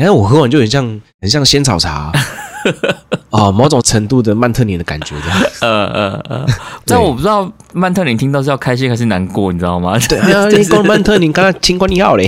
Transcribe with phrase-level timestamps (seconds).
[0.00, 2.10] 然后我喝完就很像很像仙草茶，
[3.28, 5.38] 哦，某种程度的曼特宁的感觉这样。
[5.60, 6.46] 呃呃呃，
[6.86, 9.98] 但我不知道曼特宁听到是要开心还是难过，你知道吗？
[10.08, 12.26] 对啊，你光曼特宁刚刚听光你好嘞。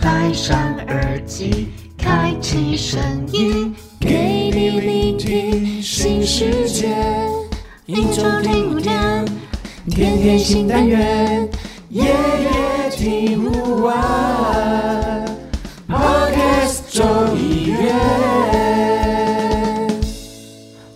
[0.00, 0.56] 戴上
[0.86, 1.68] 耳机，
[1.98, 3.00] 开启声
[3.32, 6.94] 音，给你聆听新世界。
[7.86, 9.26] 一周听五天，
[9.90, 11.48] 天天新单元，
[11.90, 15.23] 夜夜听不完。
[16.94, 17.02] 周
[17.36, 17.92] 一月。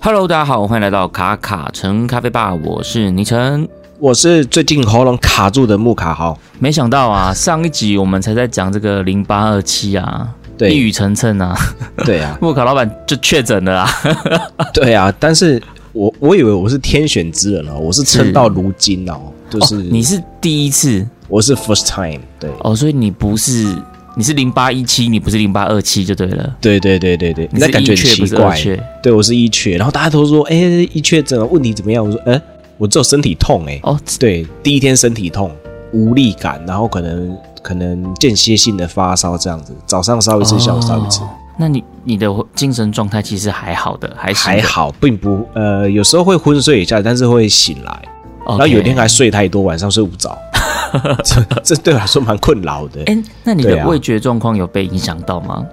[0.00, 3.68] Hello，大家好，欢迎来到卡卡城咖啡吧，我是倪晨。
[3.98, 11.58] 我是最近喉咙卡住的木卡豪，没想到啊，上一集我们才在讲这个零八二七啊，对一语成谶啊，
[12.04, 13.90] 对啊， 木卡老板就确诊了啊。
[14.72, 15.60] 对啊，但是
[15.92, 19.18] 我我以为我是天选之人哦，我是撑到如今哦，
[19.50, 23.74] 就是、哦你是第一次我是 first time，对哦，所以你不是
[24.18, 26.56] 你是零八一七，你不是零八二七就对了。
[26.60, 28.52] 对对对对对，你是那感觉奇怪。
[29.00, 30.56] 对我是一缺，然后大家都说，哎，
[30.92, 32.04] 一缺怎么，问题怎么样？
[32.04, 32.42] 我说，哎，
[32.78, 35.52] 我只有身体痛，哎，哦，对，第一天身体痛，
[35.92, 41.28] 无力感，然后可能可能间歇性的发烧这样子，早上烧一次，下午烧一次，哦
[41.60, 44.60] 那你你的精神状态其实还好的，还还。
[44.62, 48.02] 好，并不呃，有时候会昏睡一下，但是会醒来。
[48.46, 50.36] 然后有一天还睡太多，晚上睡不着，
[51.24, 53.02] 这这对我来说蛮困扰的。
[53.06, 55.66] 哎，那你的味觉状况有被影响到吗？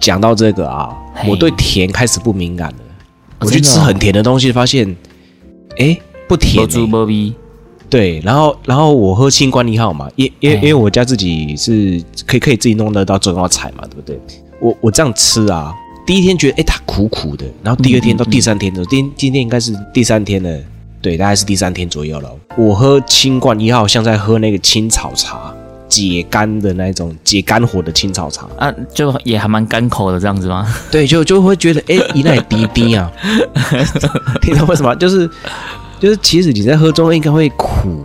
[0.00, 0.94] 讲到这个啊，
[1.26, 2.76] 我对甜开始不敏感了。
[2.78, 2.80] 哦
[3.40, 4.96] 我去吃很甜的东西，发现，
[5.76, 6.66] 哎，不甜、
[7.90, 14.18] 对，然后然后我喝清冠一号嘛，因因为因为我家自己是可以可以自己弄得到中药材嘛，对不对？
[14.60, 15.74] 我我这样吃啊，
[16.06, 20.58] 第一天觉得哎它苦苦的，然后第二天到第三天的今今天应该是第三天了，
[21.04, 22.30] 对，大概是第三天左右了。
[22.56, 25.54] 我喝清冠一号像在喝那个青草茶，
[25.86, 30.66] 解干的那种解肝火的青草茶，啊，就也还蛮干口的这样子吗？
[30.90, 33.12] 对，就就会觉得哎，一奶滴滴啊，
[34.42, 34.96] 你知道为什么？
[34.96, 35.28] 就是
[36.00, 38.02] 就是，其实你在喝中应该会苦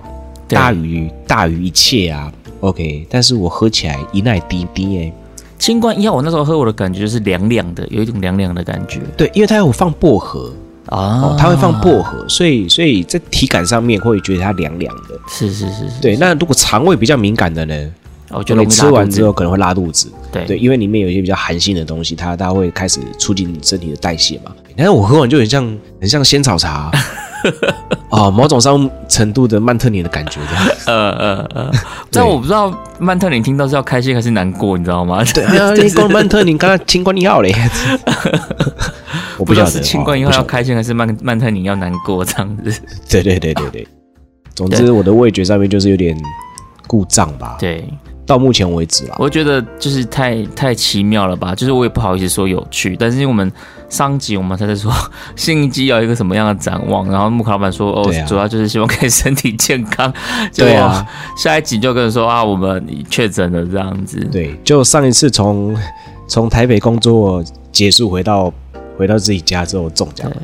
[0.50, 2.30] 大于大于一切啊。
[2.60, 5.14] OK，但是我喝起来一奶滴滴哎，
[5.58, 10.52] 清冠一号，我那时候喝我的感觉就是凉凉的，有一种凉凉的感觉对，因为它有放薄荷
[10.90, 15.20] 啊哦，它会放薄荷，所以所以在体感上面会觉得它凉凉的。
[15.28, 17.92] 是是是是，对，那如果肠胃比较敏感的呢，
[18.30, 20.12] 我就就你吃完之后可能会拉肚子。
[20.32, 24.52] 对对，因为里面有一些比较寒性的东西，它它会开始促进身体的代谢嘛。
[24.76, 26.92] 但是我喝完就很像很像仙草茶，
[28.10, 30.66] 哦，某种上程度的曼特宁的感觉这样。
[30.88, 31.72] 呃呃呃，
[32.12, 35.24] 但我不知道曼特宁听到是要开心还是难过，你知道吗？
[35.34, 37.54] 对啊，你光曼特宁刚刚清冠一号嘞，
[39.38, 40.44] 我不知道是不晓得清冠以后要。
[40.44, 42.82] 开心还是曼曼特宁要难过这样子。
[43.10, 43.88] 对对对对对，
[44.56, 46.18] 总之我的味觉上面就是有点
[46.88, 47.56] 故障吧。
[47.60, 47.88] 对，
[48.30, 53.52] 到目前为止啦，我觉得就是太太奇妙了吧，就是我也不好意思说有趣，但是因为我们
[53.90, 54.94] 上集我们才在说
[55.36, 58.22] 新一季要有一个什么样的展望，然后木卡老板说哦，啊。
[58.28, 60.14] 主要就是希望可以身体健康，
[60.56, 61.04] 对啊。
[61.36, 65.76] 下一集就跟人说啊，我们确诊了这样子，对，就上一次从
[66.28, 68.54] 从台北工作结束回到
[68.96, 70.36] 回到自己家之后中奖了，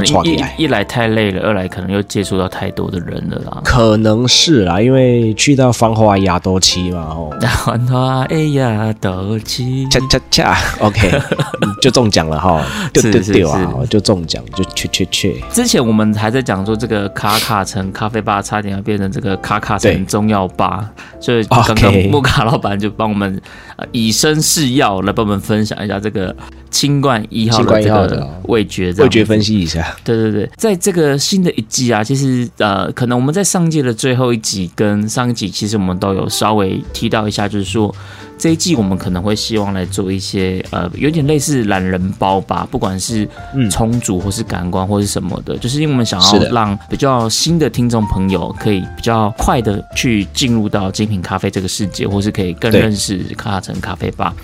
[0.00, 3.60] 可能一一一来太累了，二来可能又接触到太多的人了啦。
[3.64, 11.10] 可能是啦，因为去到芳华亚多期嘛，哦，大环花哎呀，斗气，恰恰恰，OK，
[11.80, 20.90] 就中奖了哈，对对对啊，就中奖，就确确确，之前我们还在讲说这个卡卡城咖啡吧差点要变成这个卡卡城中药吧，
[21.20, 23.40] 所以刚刚木卡老板就帮我们
[23.76, 26.34] 呃以身试药来帮我们分享一下这个
[26.70, 37.94] 清冠一号清的味觉，味觉分析一下，对对对，在这个新的一季啊，其实呃，可能我们在上届的最后一集跟上一集，其实我们都有稍微提到一下，就是说
[38.38, 43.70] 这一季我们可能会希望来做一些呃，有点类似懒人包吧，不管是嗯。
[43.76, 54.34] 充足或是感官或是什么的，就是因为我们想要让比较新的听众朋友可以比较快的去进入到精品咖啡这个世界，或是可以更认识卡卡城咖啡吧。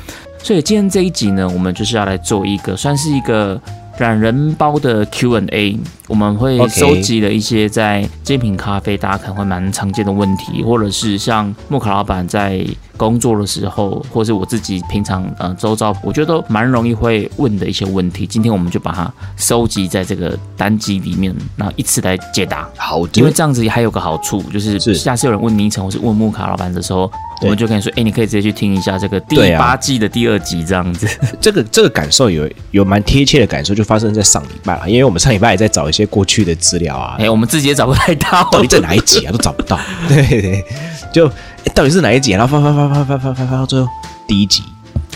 [0.42, 3.58] 所以今天这一集呢，我们就是要来做一个算是一个
[4.02, 5.78] 懒人包的 Q&A，
[6.12, 12.62] 我们会收集了一些在精品咖啡大家可能会蛮常见的问题，或者是像木卡老板在
[12.98, 18.26] 工作的时候，或是我自己平常呃周遭，我觉得都蛮容易会问的一些问题。
[18.26, 22.68] 今天我们就把它收集在这个单集里面，然后一次来解答。
[22.76, 27.10] 好因为，这样子还有个好处，就是是下次有人问倪晨或是问木卡老板的时候，
[27.40, 31.08] 我们就跟你说，哎、你可以直接去听一下这个第八季的第二集这样子。
[31.40, 39.78] 这个这个感受有有蛮贴切的感受，就发生在上礼拜了，因为我们上礼拜也在找一些过去的资料啊哎、，我们自己也找不太到，到底在哪一集啊，都找不到。
[40.08, 40.64] 对对，
[41.12, 42.38] 就、诶到底是哪一集、啊？
[42.38, 43.88] 然后翻翻翻翻翻翻翻翻到最后
[44.26, 44.62] 第一集，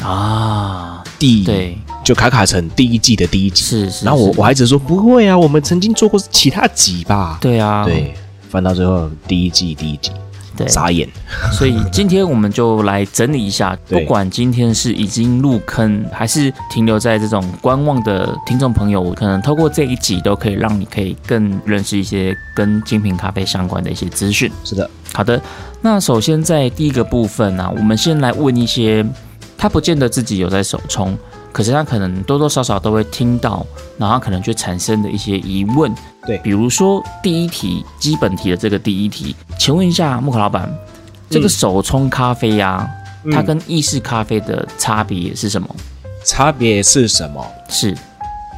[0.02, 3.62] 啊，第对，就卡卡城第一季的第一集。
[3.62, 4.04] 是是。
[4.04, 7.38] 然后我我还只说不会啊，我们曾经做过其他集吧。
[7.40, 8.14] 对啊，对，
[8.48, 10.10] 翻到最后第一季第一集，
[10.56, 11.08] 对，傻眼。
[11.52, 24.50] 所以今天我们就来整理一下，不管今天是已经入坑，还是停留在这种观望的听众朋友，可能透过这一集都可以让你可以更认识一些跟精品咖啡相关的一些资讯。
[24.64, 25.40] 是的，好的，
[25.82, 29.04] 那首先在第一个部分呢、我们先来问一些
[29.58, 31.16] 他不见得自己有在手冲，
[31.56, 33.66] 可是他可能多多少少都会听到，
[33.96, 35.90] 然后他可能就产生的一些疑问。
[36.26, 40.70] 对比如说第一题基本题的这个第一题，请问一下木可老板，
[41.30, 42.86] 这个手冲咖啡呀、
[43.32, 45.66] 它跟意式咖啡的差别是什么？
[46.26, 47.42] 差别是什么？
[47.70, 47.96] 是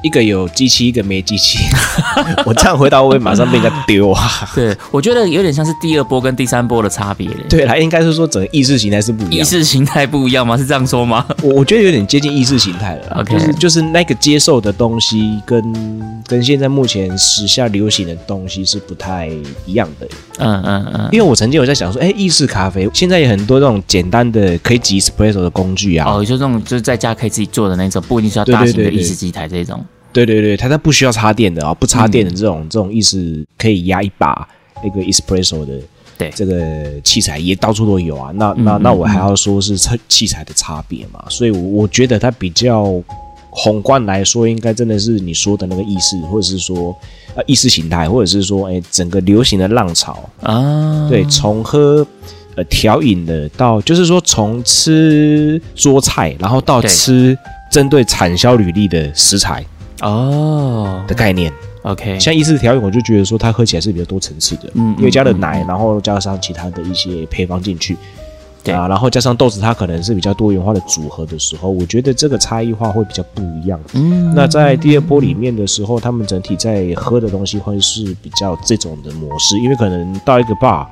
[0.02, 1.58] 一个有机器，一个没机器。
[2.46, 4.28] 我这样回答，我会马上被人家丢啊。
[4.54, 7.36] 对，我觉得有点像是第二波跟第三波的差别嘞。
[7.48, 9.46] 对啦，应该是说整个意识形态是不一样意样。
[9.46, 10.56] 识形态不一样吗？
[10.56, 11.26] 是这样说吗？
[11.42, 19.28] 我我觉得有点接近意识形态了 OK 就是就是那个接受的东西跟跟现在目前时下流行的东西是不太
[19.66, 20.06] 一样的。
[20.38, 21.08] 嗯嗯嗯。
[21.12, 26.08] 因为我曾经有在想说，哎，意式咖啡现在有很多那种简单的可以挤 espresso 的工具啊。
[26.08, 29.84] 哦，就这种就是在家可以自己做的那种，不一定是要大型的意式机台这种。
[30.24, 34.48] 对对对，它它不需要插电的啊、不插电的这种、这种意思可以压一把
[34.82, 35.78] 那个 espresso 的。
[36.16, 36.30] 对。
[36.34, 43.00] 这个器材也到处都有啊，那那嗯那我还要说是器器材的差别嘛，所以我我觉得它比较
[43.50, 46.94] 宏观来说，应该真的是你说的那个意识，或者是说
[47.34, 52.06] 呃意识形态，或者是说哎整个流行的浪潮，啊，对，从喝
[52.56, 57.36] 呃调饮的到，就是说从吃桌菜，然后到吃
[57.70, 59.64] 针对产销履历的食材
[60.02, 61.52] 哦的概念。
[61.82, 67.96] ，OK，像意式调饮，我就觉得说它喝起来是比较多层次的，嗯因为加了奶，然后加上其他的一些配方进去。
[68.64, 73.80] 对啊，然后加上豆子，它可能是比较多元化的组合的时候，我觉得这个差异化会比较不一样。
[73.94, 80.84] 嗯那在第二波里面的时候，他们整体在喝的东西会是比较这种的模式，因为可能到一个 bar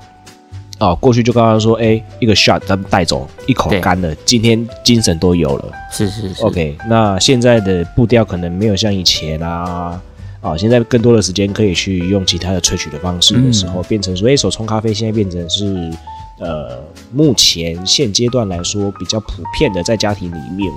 [0.78, 5.73] 啊，过去就刚刚说，哎，一个 shot 咱们带走，一口对干了，今天精神都有了。
[5.90, 6.43] 是是是。
[6.43, 10.00] OK，那现在的步调可能没有像以前啊。
[10.43, 15.90] 啊，现在更多的时间可以去用其他的萃取的方式的时候，变成说，哎，手冲咖啡现在变成是，
[16.38, 16.79] 呃，
[17.12, 20.70] 目前现阶段来说比较普遍的，在家庭里面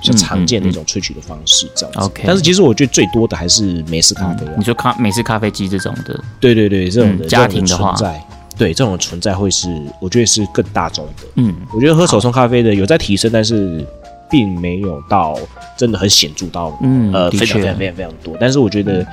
[0.00, 2.00] 比较常见的一种萃取的方式，这样子。
[2.00, 4.52] OK 但是其实我觉得最多的还是美式咖啡啊。
[4.56, 7.96] 你，说咖美式咖啡机这种的，对对对，这种的、嗯家庭的话。
[7.96, 8.22] 在，
[8.62, 9.68] 对这种存在会是，
[10.00, 11.24] 我觉得是更大众的。
[11.34, 13.84] 嗯，我觉得喝手冲咖啡的有在提升，但是
[14.30, 15.36] 并没有到
[15.76, 18.36] 真的很显著到，嗯呃，非常非常非常非常多。
[18.38, 19.04] 但是我觉得，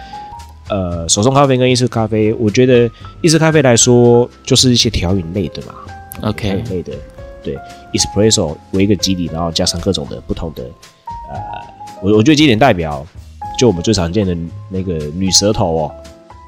[0.70, 2.88] 呃，手冲咖啡跟意式咖啡，我觉得
[3.24, 5.74] 意式咖啡来说，就是一些调饮类的嘛
[6.30, 6.94] OK，饮类的，
[7.44, 7.58] 对
[7.94, 10.62] ，espresso 为一个基底，然后加上各种的不同的，
[11.34, 11.40] 呃，
[12.04, 13.04] 我我觉得经典代表，
[13.58, 14.38] 就我们最常见的
[14.70, 15.92] 那个女舌头哦，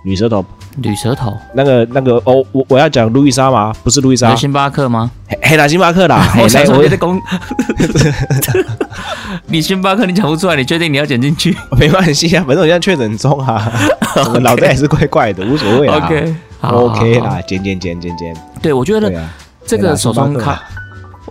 [0.05, 0.45] 女舌头，
[0.77, 3.73] 铝舌头，那个那个哦，我我要讲路易莎吗？
[3.83, 5.11] 不是路易莎星巴克吗？
[5.27, 7.21] 黑黑啦，星巴克啦， 嘿我想说你在公，
[9.47, 13.71] 你星巴克你讲不出来，你确定你要剪进去 没关系啊，反正我现在确诊中啊，
[14.33, 16.05] 我脑袋也是怪怪的，无所谓啊。
[16.05, 19.11] ？OK，好 OK 好好啦，剪剪剪剪剪，对，我觉得
[19.65, 20.63] 这个手冲咖对啦星巴克啦，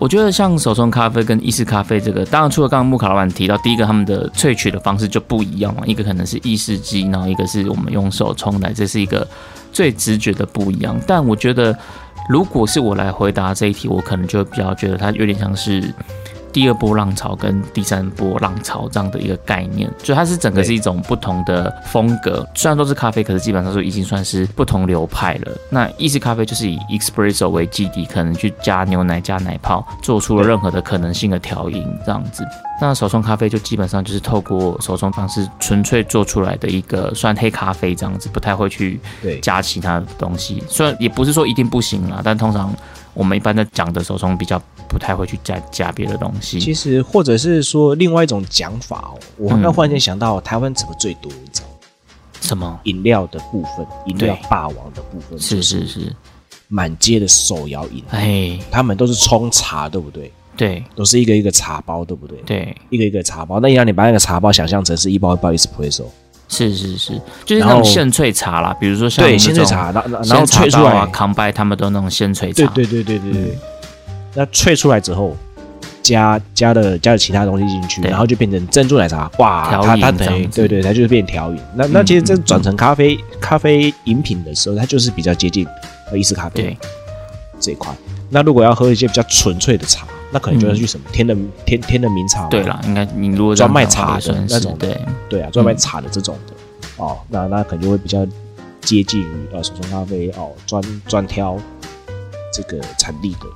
[0.00, 9.28] 我觉得像手冲咖啡跟意式咖啡这个，当然除了刚刚木卡老板提到，第一个他们的萃取的方式就不一样嘛，一个可能是意式机，然后一个是我们用手冲来，这是一个
[9.70, 10.98] 最直觉的不一样。
[11.06, 11.76] 但我觉得，
[12.30, 15.94] 如果是我来回答这一题，我可能就比较觉得它有点像是。
[16.52, 22.46] 第二波浪潮跟第三波浪潮这样的一个概念，就它是整个是一种不同的风格。
[22.54, 25.52] 虽然都是咖啡，可是基本上都已经算是不同流派了。
[25.70, 32.44] 那意式咖啡就是以 espresso 为基底，可能去加牛奶、加奶泡，做出了任何的可能性的调饮这样子。
[32.82, 40.62] 那手冲咖啡就基本上就是透过手冲方式纯粹做出来的一个算黑咖啡这样子，不太会去对加其他的东西。
[40.66, 42.74] 虽然也不是说一定不行啦，但通常
[43.12, 46.58] 我们一般在讲的手冲比较不太会去加加别的东西。
[46.58, 51.30] 其实或者是说另外一种讲法哦，我刚刚嗯忽然间想到，台湾怎么最多？
[51.32, 51.66] 你知道？
[52.40, 52.80] 什么？
[52.84, 56.12] 饮料的部分，饮料霸王的部分，是是是，
[56.68, 60.32] 满街的手摇饮，哎，他们都是冲茶，对不对？
[60.56, 63.60] 对都是一个一个茶包，对不对？，对，一个一个茶包。
[63.60, 66.04] 那你让你把那个茶包想象成是一包一包 espresso，
[66.48, 72.66] 是是是，就是那种现萃茶啦，比如说像对，那种鲜萃茶，然后然后茶萃出来，道啊康拜他们都那种鲜萃茶。
[72.74, 73.58] 对对对对对对。
[74.34, 75.36] 那萃出来之后，
[76.02, 79.30] 加加了加了其他东西进去，然后就变成珍珠奶茶。
[79.38, 81.60] 哇，它它等于对对，它就是变调饮。
[81.74, 85.66] 那那嗯其实这嗯转成咖啡咖啡饮品的时候，它就是比较接近
[86.10, 86.76] 呃意式咖啡
[87.58, 87.92] 这一块。
[88.30, 94.96] 那如果要喝一些比较纯粹的茶，那可能就要去什么天的天天的名茶，对啦，应该你如果专卖茶的那种对，
[95.28, 96.54] 对啊，专卖茶的这种的、
[96.96, 98.24] 哦，那那可能就会比较
[98.80, 101.58] 接近于呃手冲咖啡哦，专专挑
[102.54, 103.46] 这个产地的，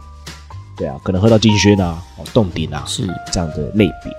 [0.77, 4.13] 对啊，可能喝到金萱啊、哦洞顶啊是，这样的类别，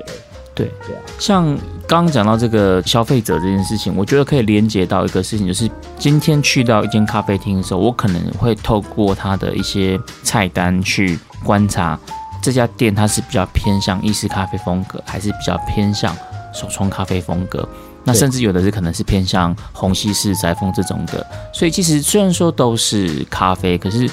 [0.53, 0.71] 对。
[0.87, 1.45] 对啊，像
[1.85, 5.69] 刚刚讲到这个消费者这件事情，我觉得可以连接到一个事情，就是
[5.99, 11.99] 今天去到一间咖啡厅的时候，我可能会透过它的一些菜单去观察
[12.41, 16.15] 这家店它是比较偏向意式咖啡风格，还是比较偏向
[16.53, 17.67] 手冲咖啡风格。
[18.07, 24.07] 那甚至有的是可能是偏向虹吸式宅风这种的，所以其实虽然说都是咖啡，可是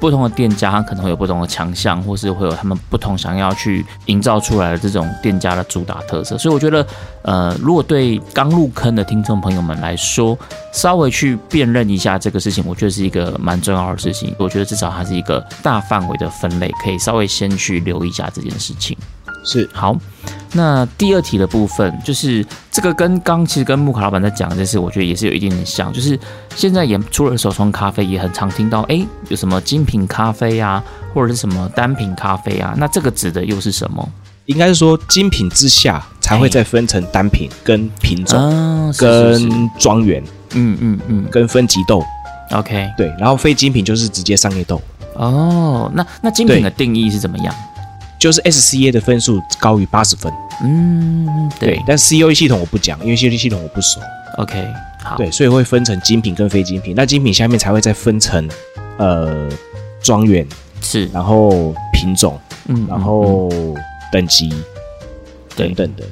[0.00, 6.38] 不同的店家他可能会有不同的强项，或是会有他们不同想要去营造出来的这种店家的主打特色。
[6.38, 6.86] 所以我觉得，
[7.22, 10.38] 呃，如果对刚入坑的听众朋友们来说，
[10.72, 14.34] 稍微去辨认一下这个事情，我觉得是一个蛮重要的事情。
[14.38, 18.96] 我觉得至少它是一个大范围的分类，可以稍微先去留意一下这件事情。
[19.44, 19.96] 是好，
[20.52, 26.18] 那第二题的部分就是这个跟刚其实跟木卡老板在讲这事，我觉得也是有一点点像，就是
[26.56, 34.08] 现在也除了手冲咖啡，也很常听到哎有什么精品咖啡啊，或者是什么单品咖啡啊，那这个指的又是什么？
[34.46, 38.94] 应该是说精品之下才会再分成单品跟品种。
[38.96, 40.24] 跟庄园、
[40.54, 42.02] 嗯嗯嗯跟分级豆
[42.52, 44.80] ，，OK，对，然后非精品就是直接商业豆，
[45.12, 47.54] 哦，那那精品的定义是怎么样？
[48.18, 50.32] 就是 SCA 的分数高于八十分，
[50.62, 51.80] 嗯，对。
[51.86, 54.00] 但 COE 系统我不讲，因为 COE 系统我不熟
[54.38, 54.66] ，，OK，
[55.02, 56.94] 好，对，所以会分成精品跟非精品。
[56.96, 58.48] 那精品下面才会再分成
[58.96, 59.48] 呃
[60.02, 60.46] 庄园，
[60.80, 63.48] 是，然后品种，嗯，然后
[64.12, 64.48] 等级
[65.54, 65.68] 对。
[65.68, 66.04] 等等的，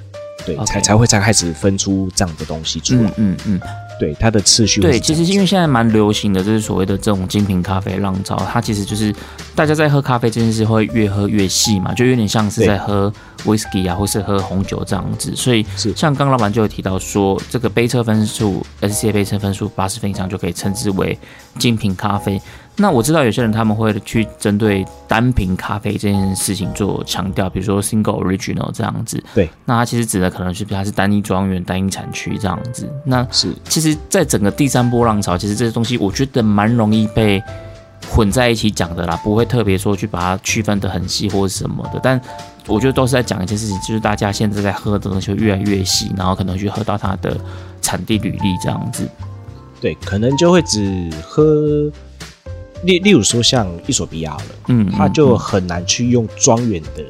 [0.45, 3.11] 对才才会才开始分出这样的东西出来。
[3.17, 3.61] 嗯嗯嗯，
[3.99, 9.15] 对，它的次序会对，其实因为现在蛮流行的，就是所谓的这种精品咖啡浪潮，它其实就是
[9.55, 13.13] 大家在喝咖啡这件事会越喝越细嘛，就有点像是在喝
[13.45, 15.35] whisky 啊，或是喝红酒这样子。
[15.35, 21.19] 所以是像刚老板就有提到说，这个杯测分数 SCA 杯测分数八十分以上就可以称之为
[21.59, 22.41] 精品咖啡。
[22.79, 29.23] 那我知道有些人他们会去针对单品咖啡这件事情做强调，比如说 single original 这样子。
[29.35, 32.87] 对，那它其实指的可能是它是单一庄园、单一产区这样子。
[33.03, 37.43] 那是其实，在整个第三波浪潮，其实这些东西我觉得蛮容易被
[38.11, 42.01] 混在一起讲的啦，不会特别说去把它区分的很细或者什么的。
[42.03, 42.21] 但
[42.67, 47.37] 我觉得都是在讲一件事情，就是大家现在在喝的东西会越来越细，然后可能去喝到它的
[47.81, 49.09] 产地履历这样子。
[49.81, 51.91] 对，可能就会只喝，
[52.85, 55.39] 例例如说像伊索比亚了，嗯，它就嗯。
[55.39, 57.03] 很难去用庄园的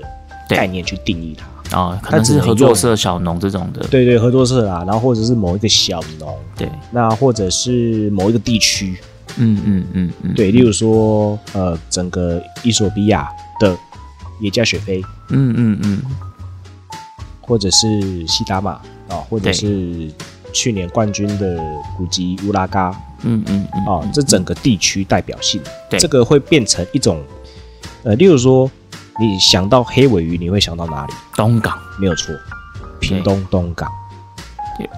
[0.48, 1.46] 概念去定义它。
[1.46, 3.84] 啊哦，可能是合作社小农这种的。
[3.88, 8.96] 对对，合作社啊，然后或者是某一个小农，对，那或者是某一个地区，
[9.36, 13.76] 嗯嗯嗯嗯，对，例如说呃，整个伊索比亚的
[14.42, 16.02] 耶加雪菲，嗯嗯嗯，
[17.40, 20.08] 或者是西达玛啊，或者是
[20.52, 21.60] 去年冠军的
[21.96, 22.94] 古吉乌拉嘎
[23.26, 25.98] 嗯嗯嗯，啊，这整个地区代表性，对。
[25.98, 27.22] 这个会变成一种
[28.04, 28.70] 呃，例如说
[29.20, 31.12] 你想到黑尾鱼，你会想到哪里？
[31.34, 31.76] 东港。
[31.98, 32.34] 没有错，
[33.00, 33.90] 屏东东港。
[33.90, 34.05] 对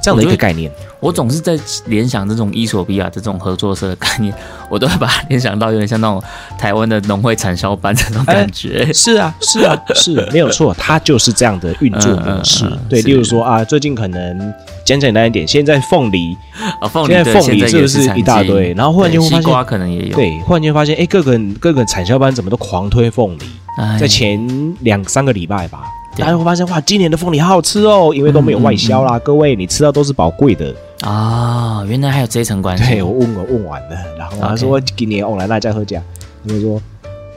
[0.02, 0.70] 这样的一个概念。
[1.00, 1.56] 我总是在
[1.86, 4.34] 联想这种伊索比亚这种合作社的概念，
[4.68, 6.20] 我都会把它联想到有点像那种
[6.58, 8.92] 台湾的农会产销班这种感觉。
[8.92, 12.64] 是啊，是啊，是 没有错，它就是这样的运作模式。
[12.64, 14.52] 对，嗯嗯嗯是例如说啊，最近可能
[14.84, 16.36] 简简单一点，现在凤梨，
[16.80, 23.44] 啊，凤梨现在凤梨是不是一大堆然后忽然间会发现对西瓜可能也有，对，忽然间发现，哎，各个各个产销班怎么都狂推凤梨，
[23.76, 29.18] 哎，在前两三个礼拜吧，对大家会发现，哇，今年的凤梨好好吃哦，因为都没有外销嗯啦。
[29.20, 30.74] 各位，你吃到都是宝贵的。
[31.02, 32.84] 啊，原来还有这一层关系。
[32.90, 36.02] 对我问我问完了，然后他说今年我来那家喝家，
[36.44, 36.82] 他就说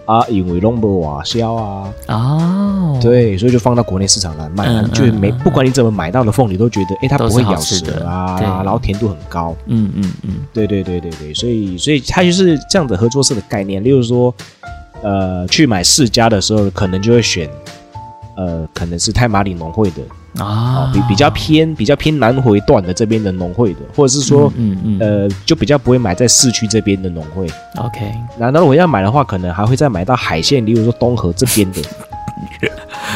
[0.06, 1.94] 啊，因为拢不外销啊。
[2.08, 9.56] 哦，，对，所以就放到国内市场来卖，就没不管你怎么买到的凤梨，都觉得哎、诶它不会咬舌啊，然后甜度很高。
[9.68, 13.84] 嗯嗯嗯，对对对对对，所以所以它就是这样的合作社的概念。
[13.84, 14.34] 例如说，
[15.04, 17.48] 呃，去买世家的时候，可能就会选，
[18.36, 24.52] 呃，可能是太马里农会的啊啊，，比比较偏比较偏南回段的这边的农会的，或者是说。
[24.56, 27.48] 嗯嗯嗯呃，就比较不会买在市区这边的农会。
[27.78, 31.82] ，OK，那那如果要买的话，可能还会再买到海线，例如说东河这边的。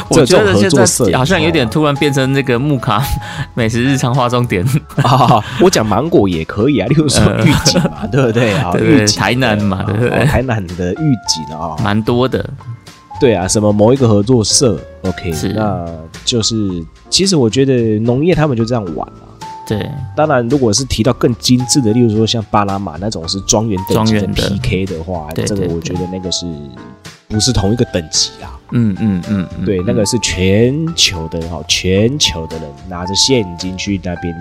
[0.09, 3.01] 我觉得这种合现作社在好像有点突然变成那个木卡
[3.55, 4.63] 美食日常化妆点，
[4.97, 8.71] 啊，我讲芒果也可以啊，例如说玉锦嘛，对不对啊？
[8.73, 12.47] 对对对玉锦的台南嘛啊对不对哦台南的玉锦啊，蛮多的。
[13.19, 15.85] 对啊，什么某一个合作社，OK，是那
[16.25, 16.55] 就是
[17.09, 19.23] 其实我觉得农业他们就这样玩啊。
[19.67, 26.45] 对，当然，如果是提到更精致的，例如说像巴拿马那种是庄园等级的庄园 PK 的话，这个我觉得那个是
[27.27, 28.57] 不不是同一个等级啦。
[28.71, 34.33] 嗯嗯嗯嗯，对，那个是全球的哈，全球的人拿着现金去那边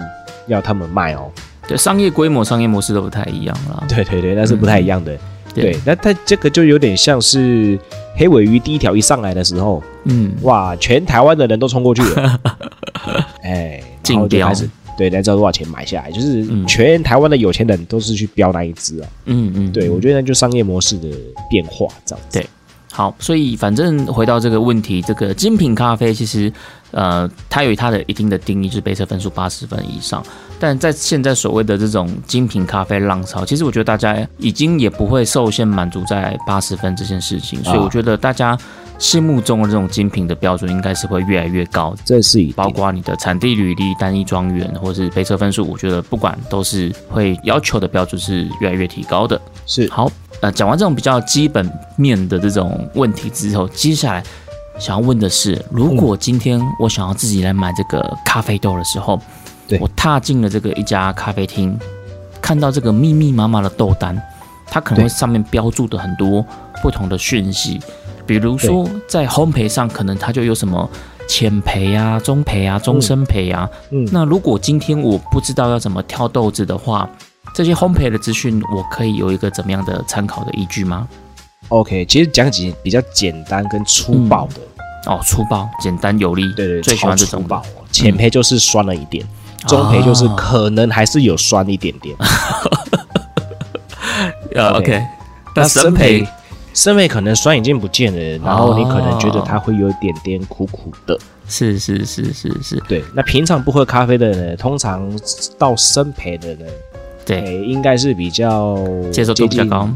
[0.47, 1.31] 要他们卖哦。
[1.67, 3.83] 对商业规模、商业模式都不太一样啦。
[3.89, 5.13] 对对对，那是不太一样的。
[5.15, 5.19] 嗯
[5.55, 7.79] 对对，那它这个就有点像是
[8.17, 12.41] 黑尾鱼第一条一上来的时候，嗯，哇，全台湾的人都冲过去了，
[13.43, 16.67] 哎，然后就开始对，来知道多少钱买下来，就是嗯。
[16.67, 19.09] 全台湾的有钱人都是去标那一只啊。
[19.27, 21.09] 嗯嗯，对，我觉得那就商业模式的
[21.51, 22.39] 变化这样子。
[22.39, 22.47] 对。
[22.93, 26.53] 好，所以反正回到这个问题，这个精品咖啡其实，
[26.95, 30.25] 呃，它有它的一定的定义，就是杯测分数八十分以上。
[30.59, 38.57] 但在现在所谓的这种精品咖啡浪潮，其实我觉得大家已经也不会受限满足在八十分这件事情，所以我觉得大家
[38.99, 41.95] 心目中的这种精品的标准应该是会越来越高。
[42.05, 49.39] 这是一包括你的产地履历、单一庄园，或是杯测分数，我觉得不管都是会要求的标准是越来越提高的。
[49.67, 50.11] 是好，
[50.41, 54.23] 呃，讲完这种比较基本面的这种问题之后，接下来
[54.79, 59.21] 想要问的是，如果今天我想要自己来买这个咖啡豆的时候，
[59.67, 59.79] 对。
[59.79, 61.79] 我踏进了这个一家咖啡厅，
[62.41, 64.21] 看到这个密密麻麻的豆单，
[64.67, 66.45] 它可能会上面标注的很多
[66.83, 67.81] 不同的讯息，
[68.27, 70.89] 比如说在烘焙上，可能它就有什么。
[71.27, 74.07] 浅焙啊、中焙啊、中深焙啊，嗯。
[74.13, 77.09] 那如果今天我不知道要怎么挑豆子的话，
[77.55, 81.09] 这些烘焙的资讯，我可以有一个怎么样的参考的依据吗？
[81.69, 82.05] OK。
[82.07, 84.61] 其实讲几比较简单跟粗暴的，
[85.11, 87.85] 哦，粗暴、简单有力，对对，最喜欢这种粗暴哦。
[87.91, 89.25] 浅培就是酸了一点，
[89.67, 92.17] 中培就是可能还是有酸一点点。
[94.55, 95.07] 呃 OK，OK，
[95.57, 96.27] 那那深焙，
[96.73, 101.19] 生培可能酸已经不见了，然后你可能觉得它会有一点点苦苦的。
[101.47, 105.11] 是是是是是，对，那平常不喝咖啡的人，通常
[105.59, 106.69] 到生培的人，
[107.27, 108.79] 对，诶，应该是比较
[109.13, 109.89] 接受度比较高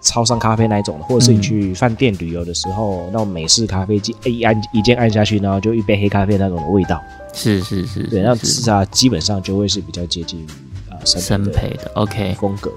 [0.00, 7.00] 超商咖啡那一种的，或者是你去饭店旅游的时候，那种美式咖啡机一按一键按下去，然后就一杯黑咖啡那种的味道。
[7.32, 8.46] 是是是，对，那是。
[8.46, 10.46] 是啊，基本上就会是比较接近于
[10.90, 12.70] 啊生深焙的，OK，风格。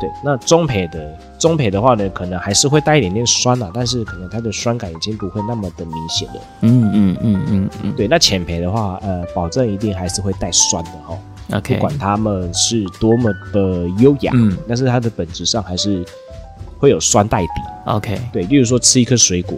[0.00, 6.40] 对，那中焙的中焙的话呢，可能还是会带一点点酸啊，但是可能它的酸感已经不会那么的明显了。
[6.62, 7.92] 嗯嗯嗯嗯嗯。
[7.92, 14.56] 对，那浅焙的话，呃，保证一定还是会带酸的哈、不，OK，管它们是多么的优雅，嗯。
[14.66, 16.02] 但是它的本质上还是
[16.80, 17.52] 会有酸带底。
[17.84, 19.56] ，OK，对，例如说吃一颗水果，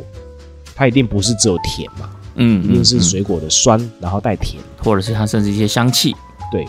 [0.74, 4.60] 它一定不是只有甜嘛，嗯，一定是嗯水果的酸，然后带甜。
[4.60, 6.12] 嗯或者是它甚至一些香气，
[6.50, 6.66] 对，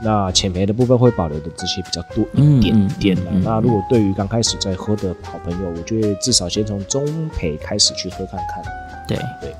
[0.00, 7.04] 那浅焙的部分会保留的这些比较多嗯一点点的、嗯嗯嗯那如果对于刚开始在喝的好朋友，我觉得至少先从中
[7.36, 8.62] 焙开始去喝看看。
[9.08, 9.52] 对对。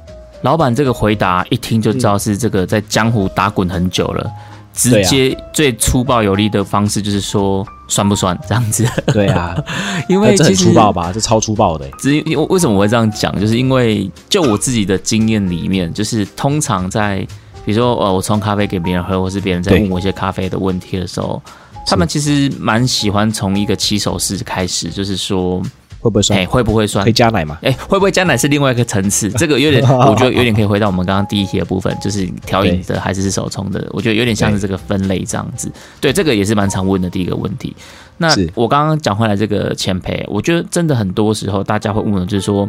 [0.42, 4.32] 老板这个回答一听就知道是这个在江湖打滚很久了，
[4.72, 9.56] 直接最粗暴有力的方式就是说酸不酸这样子，对啊，
[10.08, 11.12] 因为这很为其实粗暴吧？
[11.12, 11.90] 这超粗暴的、欸。
[11.98, 17.18] 只因为为什么我会这样讲，就是因为就我自己的经验里面，就是通常在
[17.64, 21.42] 比如说呃，我冲咖啡给别人喝，或是别人在对问我一些咖啡的问题的时候，
[21.86, 25.62] 他们其实蛮喜欢从一个起手式开始，就是说，
[26.00, 26.46] 会不会酸哎，？
[26.46, 27.12] 会不会酸可以？
[27.12, 27.58] 加奶吗？
[27.62, 35.70] 哎，会不会加奶是另外一个层次， 这个有点，我觉得有点可以回到我们刚刚第一题的部分，就是调饮的还是是手冲的，我觉得有点像是这个分类这样子。
[36.00, 37.74] 对，这个也是蛮常问的第一个问题。
[38.18, 42.68] 那我刚刚讲回来这个前培，我觉得真的很多时候大家会问的，就是说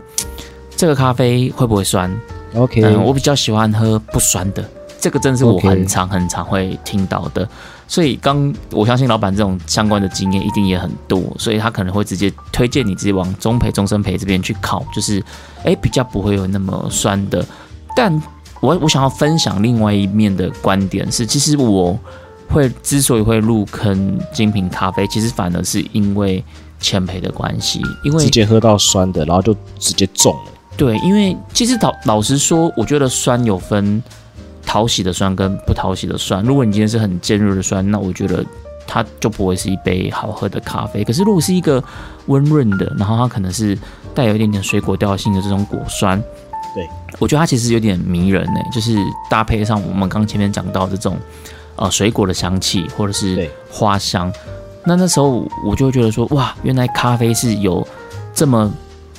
[0.75, 2.13] 这个咖啡会不会酸
[2.55, 4.63] ？OK，、嗯，我比较喜欢喝不酸的，
[4.99, 7.47] 这个真的是我很常很常会听到的。
[7.87, 15.23] 所以刚我相信老板这种相关的经验一定也很多，所以他可能会直接推荐你直接往中培、中生培这边去考，就是
[15.63, 17.45] 诶比较不会有那么酸的。
[17.95, 18.11] 但
[18.59, 21.97] 我我想要分享另外一面的观点是，其实我
[22.49, 26.43] 会之所以会入坑精品咖啡，其实反而是因为
[26.79, 30.51] 前培的关系，因为直接喝到酸的，然后就直接中了。
[30.75, 34.03] 对，因为其实老老实说，我觉得酸有分
[34.67, 36.43] 讨喜的酸跟不讨喜的酸。
[36.43, 38.45] 如果你今天是很尖锐的酸，那我觉得
[38.85, 41.03] 它就不会是一杯好喝的咖啡。
[41.03, 41.83] 可是如果是一个
[42.25, 43.75] 温润的，然后它可能是
[44.13, 46.21] 带有一点点水果调性的这种果酸，
[46.75, 48.97] 对我觉得它其实有点迷人呢、就是
[49.29, 51.17] 搭配上我们刚前面讲到这种
[51.77, 54.31] 呃水果的香气或者是花香，
[54.83, 57.87] 那那时候我就会觉得说，哇，原来咖啡是有
[58.33, 58.71] 这么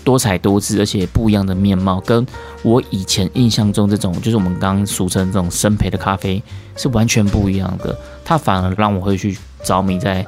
[0.08, 2.26] 多彩多姿，而且不一样的面貌，跟
[2.62, 6.42] 我以前印象中这种，就是我们刚俗称这种生培的咖啡
[6.76, 7.94] 是完全不一样的。
[8.24, 10.26] 它反而让我会去着迷在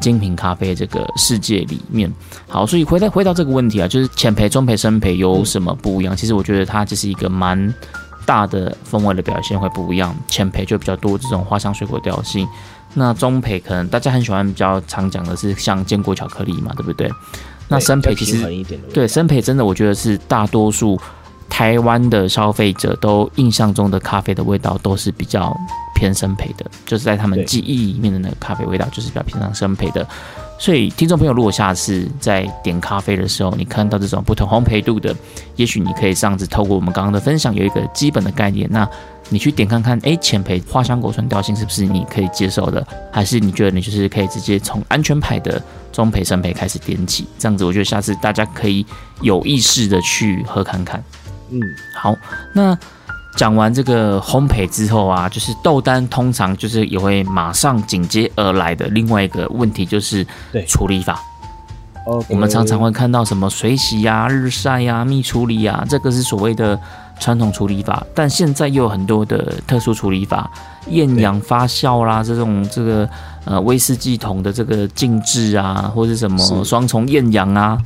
[0.00, 2.10] 精品咖啡这个世界里面。
[2.48, 6.16] 好，所以回到回到这个问题啊，就是浅培、中培、深培有什么不一样？
[6.16, 7.74] 其实我觉得它就是一个蛮
[8.24, 10.16] 大的风味的表现会不一样。
[10.26, 12.48] 浅培就比较多这种花香水果调性，
[12.94, 17.10] 那中培可能大家很喜欢比较常讲的是像坚果巧克力嘛，对不对？
[17.68, 18.38] 那生培其实
[18.92, 20.98] 对，生培真的我觉得是大多数
[21.48, 25.54] 台湾的消费者都印象中的咖啡的味道都是比较
[25.94, 30.06] 偏生培的，就是在他们记忆里面的那个咖啡味道就是比较偏向生培的。
[30.60, 35.14] 所以，听众朋友，如果下次在点咖啡的时候，你看到这种不同烘焙度的，
[35.54, 38.68] 也许你可以这样子透过我们刚刚的分享，有一个基本的概念。
[38.70, 38.88] 那
[39.30, 42.86] 你去点看看，诶，浅培花香果醇调性是不是你可以接受的？
[43.12, 45.62] 还是你觉得你就是可以直接从安全牌的
[45.92, 47.26] 中培、深培开始点起？
[47.38, 48.86] 这样子，我觉得下次大家可以
[49.20, 51.02] 有意识的去喝看看。
[51.50, 51.60] 嗯，
[51.94, 52.14] 好，
[52.54, 52.76] 那
[53.36, 61.20] 讲完这个烘焙之后啊，就是豆单通常就是也会马上紧接而来的另外一个问题就是对处理法。
[62.06, 66.78] 哦，我们常常会看到什么水洗呀、日晒呀、蜜处理呀，这个是所谓的
[67.18, 70.50] 传统处理法，但现在又有很多的特殊处理法，
[70.88, 73.08] 厌氧发酵啦，这种这个
[73.44, 77.76] 呃威士忌桶的这个静置啊，或是什么是双重厌氧啊，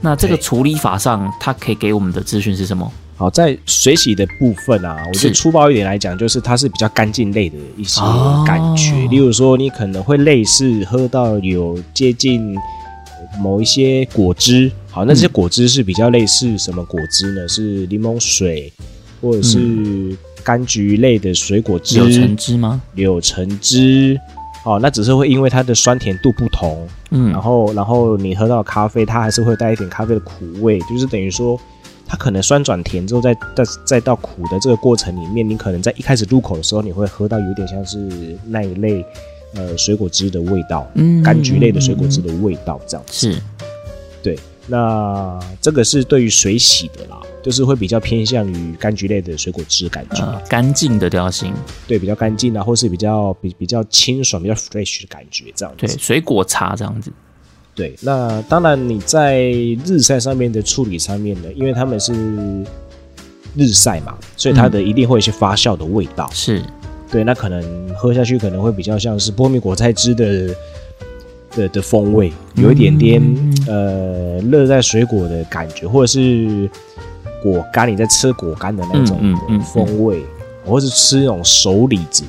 [0.00, 2.90] 那这个对处理法上，它可以给我们的资讯是什么？
[3.14, 8.92] 好，在水洗的部分啊，我觉是得粗暴一点来讲，就是它是比较干净类的一些哦感觉。
[9.08, 12.56] 例如说，你可能会类似喝到有接近
[13.38, 17.48] 某一些果汁，好，那些果汁是比较类似什么果汁呢？
[17.48, 18.70] 是柠檬水，
[19.22, 19.58] 或者是
[20.44, 22.80] 柑橘类的水果汁、有橙汁吗？
[22.94, 24.20] 柳橙汁。
[24.64, 31.58] 哦，那只是会因为它的酸甜度不同，嗯然，后然后你喝到咖啡，它还是会带一点咖啡的苦味，就是等于说，
[32.06, 37.98] 它可能酸转甜之后再，再再到苦的这个过程里面，你可能在一开始入口的时候，你会喝到有点像是
[38.46, 39.04] 那一类
[39.56, 43.34] 呃水果汁的味道，嗯柑橘类的水果汁的味道，这样子。
[44.68, 51.52] 那这个是对于水洗的啦，就是会比较偏向于柑橘类的水果汁感觉，呃干净的调性，
[51.86, 55.86] 对，比较干净啊，或是比较比比较清爽、比较 fresh 的感觉，这样子。
[55.86, 57.12] 对，水果茶这样子，
[57.74, 59.40] 对，那当然你在
[59.84, 62.12] 日晒上面的处理上面呢，因为他们是
[63.56, 66.30] 日晒嘛，所以它的一定会有一些发酵的味道。
[66.32, 66.62] 是
[67.10, 70.54] 对，那可能喝下去可能会比较像是波米果菜汁的
[71.54, 73.22] 的的风味，有一点点、
[73.68, 76.68] 呃热带水果的感觉，或者是
[77.42, 80.22] 果干你在吃果干的那种风味，
[80.64, 82.24] 或是吃那种熟李子。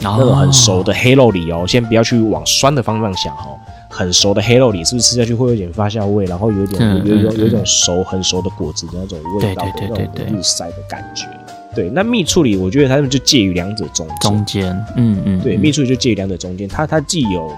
[0.00, 3.56] 那那种很熟的黑肉李哦，先不要去往酸的方向想哦。
[3.88, 11.26] 很熟的黑肉李是不是吃下去会有点发酵味，然后有点嗯有有嗯有一种熟很熟的果子的那种味道的对对对那种日晒的感觉。
[11.74, 14.16] 对，那蜜处理我觉得它们就介于两者中间。
[14.20, 17.48] 中间，嗯嗯，对，嗯蜜处理就介于两者中间，它它既有、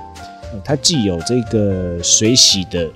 [0.54, 2.86] 呃它既有这个水洗的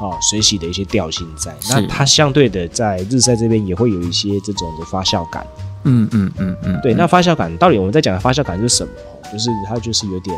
[0.00, 5.46] 啊水洗的一些调性在，那它相对的在日晒这边也会有一些这种的发酵感。
[5.84, 8.92] 嗯嗯嗯嗯，对，嗯那发酵感到底我们在讲的发酵感是什么？
[9.32, 10.36] 就是它就是有点，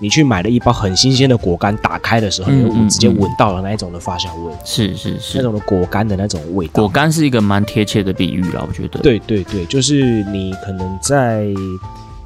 [0.00, 6.72] 你去买了一包很新鲜的果干，打开的时候，嗯你直接嗯闻到了那一种的发酵味，是是是那，种的果干的那种味道。
[6.72, 11.44] 果干是一个蛮贴切的比喻了，我觉得，对对对，就是你可能在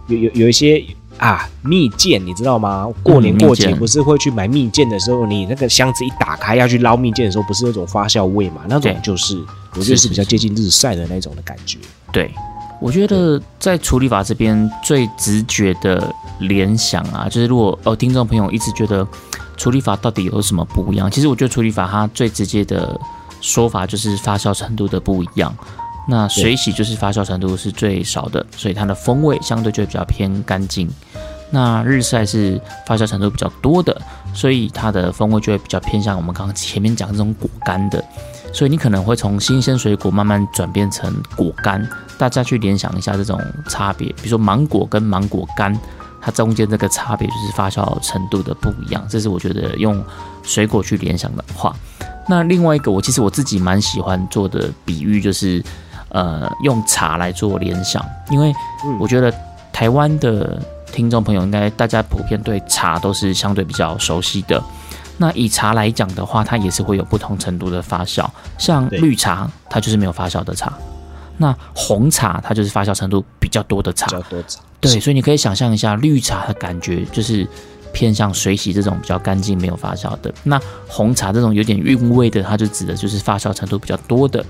[0.06, 0.84] 有有有一些
[1.20, 2.88] 啊蜜饯，你知道吗？
[3.02, 8.62] 过年嗯过节不是会去买蜜饯的时候，你那个箱子一打开要去捞蜜饯的时候，不是那种发酵味嘛？
[8.66, 9.36] 那种就是
[9.76, 11.78] 我觉得是是比较接近日晒的那种的感觉。
[12.10, 12.32] 对，
[12.80, 19.06] 我觉得在处理法这边最直觉的联想啊，就是如果哦听众朋友一直觉得
[19.58, 22.98] 处理法到底有什么不一样，其实我觉得处理法它最直接的
[23.42, 25.54] 说法就是发酵程度的不一样。
[26.10, 30.90] 那水洗就是发酵程度是最少的，所以它的风味相对就会比较偏干净。
[31.52, 33.96] 那日晒是发酵程度比较多的，
[34.34, 38.04] 所以它的风味就会比较偏向我们刚刚前面讲这种果干的。
[38.52, 45.72] 所以你可能会从新鲜水果慢慢转变成果干，大家去联想一下这种差别，比如说芒果跟芒果干，
[46.20, 49.06] 它中间这个差别就是发酵程度的不一样。
[49.08, 50.04] 这是我觉得用
[50.42, 51.72] 水果去联想的话。
[52.28, 55.62] 那另外一个，我其实我自己蛮喜欢做的比喻就是，
[56.10, 58.52] 呃，用茶来做联想，因为
[58.98, 59.32] 我觉得
[59.72, 60.60] 台湾的
[60.92, 64.62] 听众朋友应该大家普遍对茶都是相对比较熟悉的。
[65.18, 68.26] 那以茶来讲的话，它也是会有不同程度的发酵，
[68.58, 70.72] 像绿茶它就是没有发酵的茶，
[71.36, 74.12] 那红茶它就是发酵程度比较多的茶比。
[74.12, 77.46] 较多茶，对，所以你可以想象一下，绿茶的感觉就是
[77.92, 80.32] 偏向水洗这种比较干净、没有发酵的。
[80.42, 84.42] 那红茶这种有点韵味的，它就指的就是发酵程度比较多的。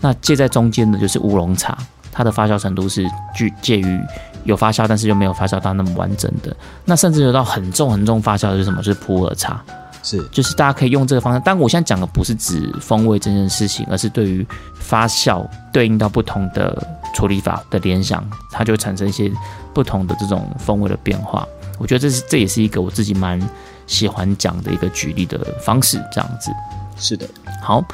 [0.00, 1.76] 那介在中间的就是乌龙茶，
[2.12, 4.00] 它的发酵程度是具介于
[4.44, 6.56] 有发酵，但是又没有发酵到那么完整的。
[6.84, 8.78] 那甚至有到很重很重发酵的是什么？
[8.78, 9.62] 就是普洱茶。
[10.00, 11.42] 是就是大家可以用这个方向。
[11.44, 16.80] 但我现在讲的不是指风味这件事情，而是对于发酵对应到不同的
[17.12, 19.30] 处理法的联想，它就产生一些
[19.74, 21.46] 不同的这种风味的变化。
[21.78, 23.40] 我觉得这是这也是一个我自己蛮
[23.86, 26.52] 喜欢讲的一个举例的方式，这样子。
[26.96, 27.28] 是的，
[27.60, 27.84] 好，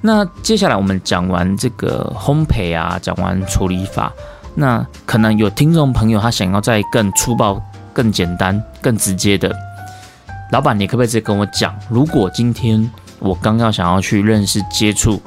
[0.00, 4.12] 那接下来我们讲完这个烘焙啊，讲完处理法，
[4.54, 7.60] 那可能有听众朋友他想要再更粗暴、
[7.92, 9.54] 更简单、更直接的，
[10.52, 15.20] 老板，你可不可以直接跟我讲，如果今天我刚要想要去认识、接触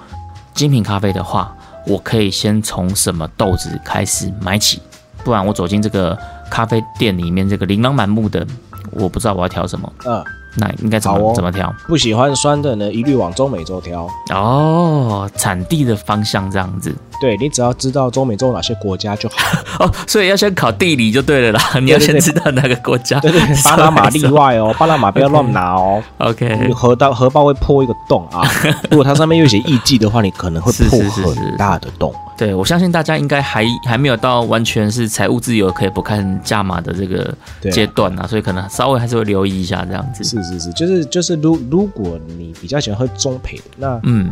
[0.55, 1.55] 精品咖啡的话，
[1.85, 4.81] 我可以先从什么豆子开始买起？
[5.23, 6.17] 不然我走进这个
[6.49, 8.45] 咖啡店里面，这个琳琅满目的，
[8.91, 10.23] 我不知道我要挑什么，嗯，
[10.55, 11.73] 那应该怎么、哦怎么挑？
[11.87, 14.07] 不喜欢酸的呢，一律往中美洲挑。
[14.29, 19.35] 哦，产地的方向这样子对你只要知道中美洲哪些国家就好。
[19.85, 21.79] 哦，所以要先考地理就对了啦。
[21.79, 23.19] 你要先知道哪个国家。
[23.21, 23.31] 对
[23.63, 26.03] 巴拿马例外哦，巴拿马不要乱拿哦。
[26.17, 28.43] OK，荷包荷包会破一个洞啊！
[28.91, 30.99] 如果它上面又写艺伎的话，你可能会破
[31.33, 32.13] 很大的洞。
[32.37, 37.33] 对我相信大家应该还还没有到完全是财务自由可以不看价码的这个
[37.71, 40.23] 阶段啊，所以可能稍微还是会留意一下这样子。
[40.23, 44.31] 是是是，就是就是，如如果你比较喜欢喝中培的，那嗯，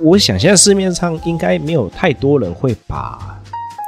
[0.00, 3.38] 我想现在市面上应该没有太多人会把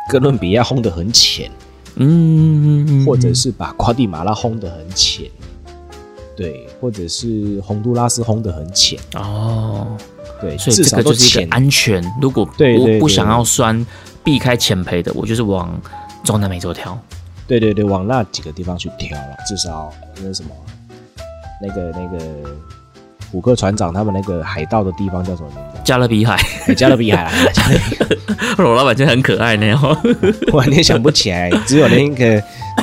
[0.09, 1.51] 哥伦比亚烘得很浅，
[1.97, 3.05] 嗯。
[3.07, 5.29] 或者是把瓜地马拉烘得很浅，
[6.40, 9.87] 对，或者是洪都拉斯烘得很浅，哦，
[10.40, 11.55] 对，所以至少都这个就是一浅个。
[11.55, 12.14] 安全。
[12.18, 13.87] 如果我不想要酸，
[14.24, 15.79] 避开浅赔的，我就是往
[16.24, 16.98] 中南美洲挑。
[17.46, 20.50] 对对对，往那几个地方去挑了，至少那什么，
[21.61, 22.57] 那个那个
[23.31, 25.83] 虎克船长他们那个海盗的地方叫什么名字啊？
[25.85, 29.97] 加勒比海，哎加勒比海啦， 加勒比海，我老板真的很可爱呢哦，
[30.53, 32.43] 我完全想不起来，只有那个，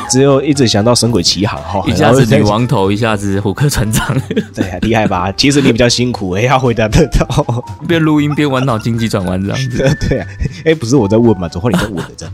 [0.10, 4.16] 只有一直想到神鬼奇航哈， 一下子女王头，一下子虎克船长，
[4.54, 5.32] 对啊，厉害吧？
[5.34, 7.64] 其实你比较辛苦，哎，要回答得到。
[7.88, 9.98] 边录音边玩脑筋急转弯这样子。
[10.10, 10.28] 对啊，
[10.66, 12.34] 哎，不是我在问嘛，总会你在问的这样。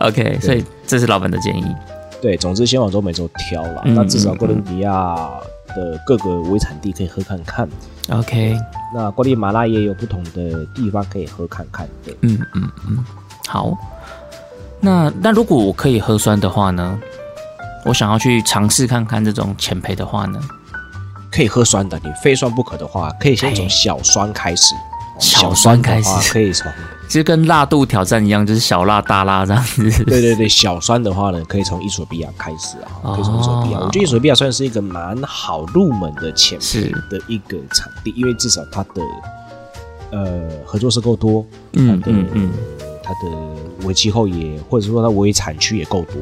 [0.00, 1.64] OK，所以这是老板的建议。
[2.20, 3.82] 对，总之先往中美洲挑啦。
[3.84, 5.16] 嗯那至少哥伦比亚
[5.78, 7.68] 的各个微产地可以喝看看。
[8.10, 8.56] OK，
[8.94, 11.88] 那瓜地马拉也有不同的地方可以喝看看。
[12.04, 13.04] 对，嗯嗯嗯，
[13.46, 13.76] 好。
[14.80, 16.98] 那那如果我可以喝酸的话呢？
[17.84, 20.40] 我想要去尝试看看这种浅焙的话呢？
[21.30, 24.74] 可以喝酸的，你非酸不可的话，可以先从哎小酸开始。
[25.18, 26.70] 小酸酸开始可以从
[27.08, 30.04] 其实跟辣度挑战一样，就是小辣大辣这样子。
[30.04, 33.78] 对对对，小酸的话呢，可以从伊索比亚开始啊，可以从伊索比亚。
[33.78, 39.02] 哦我觉得伊索比亚算是一个蛮好入门的浅是的一个场地，因为至少它的
[40.10, 42.50] 呃合作社够多，嗯嗯嗯，
[43.02, 46.14] 它的为气候也或者说它为产区也够多。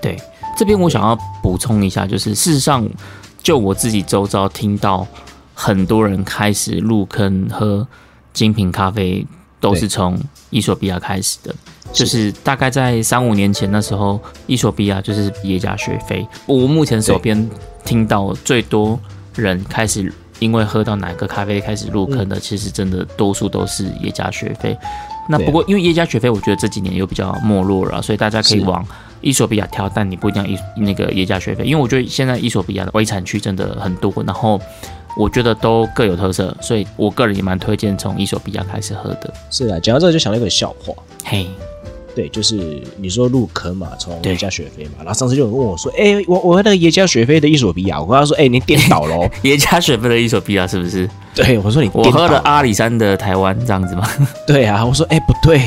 [0.00, 0.16] 对。
[0.56, 2.86] 这边我想要补充一下，就是事实上，
[3.42, 5.06] 就我自己周遭听到
[5.54, 7.86] 很多人开始入坑喝
[8.34, 9.26] 精品咖啡，
[9.60, 10.18] 都是从
[10.50, 11.54] 伊索比亚开始的。
[11.92, 16.26] 就是大概在三五年前那时候，伊索比亚就是耶加雪菲。
[16.46, 17.48] 我目前手边
[17.84, 18.98] 听到最多
[19.34, 24.76] 人开始因为喝到哪个咖啡开始入坑的，其实真的多数都是耶加雪菲。
[25.28, 28.86] 那不过因为耶加雪菲，我觉得这几年又比较没落了啊，所以大家可以往
[29.20, 34.60] 伊索比亚挑，但你不一定要伊那个耶加雪菲，因为我觉得现在伊索比亚的微产区真的很多，然后
[35.16, 39.32] 我觉得都各有特色，所以我个人也蛮推荐从伊索比亚开始喝的。
[39.50, 40.94] 是啊，讲到这个就想到一个笑话。
[41.24, 41.46] 嘿，
[42.14, 49.30] 对，就是你说入坑嘛，从对耶加雪菲嘛，然后上次就有人问我说：“哎、我我喝那个耶加雪菲的伊索比亚。”我跟他说：“哎、你颠倒了、哦。
[49.42, 54.08] 耶加雪菲的伊索比亚是不是？”对，我说你我喝了阿里山的台湾这样子吗？
[54.46, 55.58] 对啊，我说：“哎、不对。”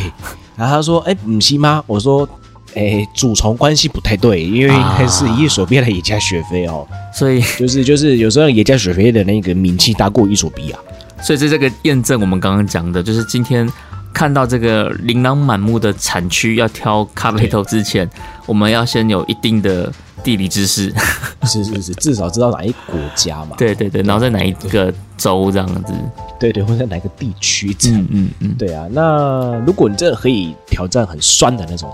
[0.56, 2.28] 然后他说：“哎、不是吗？”我说
[2.76, 10.78] ：“哎、主从关系不太对，因为应该是伊索比亚的野加雪菲哦，所以，就是就是有时候野加雪菲的那个名气大过伊索比亚。
[11.22, 13.68] 所以这这个验证我们刚刚讲的，就是今天
[14.14, 18.10] 看到这个琳琅满目的产区，要挑咖啡豆之前，
[18.46, 19.90] 我们要先有一定的
[20.22, 20.94] 地理知识。
[21.48, 23.56] 是是是，至少知道哪一国家嘛。
[23.58, 25.94] 对对对，然后在哪一个州这样子。
[26.40, 27.74] 对对，或者在哪个地区。
[27.86, 31.90] 嗯嗯嗯，对啊，那如果你真的可以挑战很酸的那种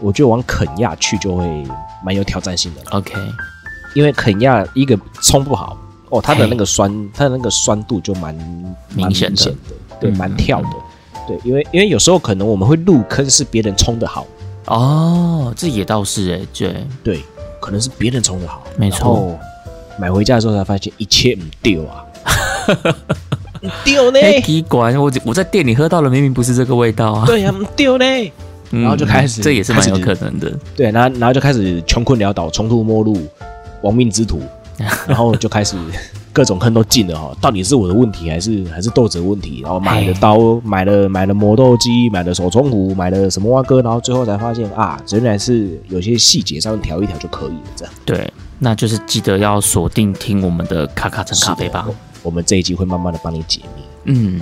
[0.00, 1.44] 我觉得往肯亚去就会
[2.04, 3.14] 蛮有挑战性的，OK，
[3.94, 5.76] 因为肯亚一个冲不好
[6.08, 9.44] 哦，它的那个酸，它的那个酸度就蛮蛮明显的。
[9.46, 9.54] 的，
[10.00, 10.68] 对，嗯蛮跳的。
[11.28, 14.26] 对，因为因为有时候可能我们会入坑是别人冲的好，
[14.66, 17.24] 哦，这也倒是哎，对，对，
[17.60, 19.38] 可能是别人冲的好，没错。
[19.98, 22.04] 买回家的时候才发现一切唔丢啊，
[23.60, 27.26] 唔丢呢，哎，奇怪，我我在店里喝到了，明明不是这个味道啊。
[27.26, 28.04] 对呀，唔丢呢。
[28.70, 30.52] 嗯然后就开始这也是蛮有可能的。
[30.76, 33.16] 对，然后然后就开始穷困潦倒、穷途末路、
[33.82, 34.40] 亡命之徒，
[35.06, 35.76] 然后就开始
[36.32, 37.36] 各种坑都进了哈。
[37.40, 39.60] 到底是我的问题，还是还是豆子的问题？
[39.62, 47.94] 然后买了刀，买了买了磨豆机，买了手冲壶，买了什么蛙哥，然后最后才发现啊，仍然是有些细节上调一调就可以了，这样。
[48.04, 51.88] 对，那就是记得要锁定听我们的卡卡城咖啡吧。
[52.22, 53.82] 我们这一集会慢慢的帮你解密。
[54.04, 54.40] 嗯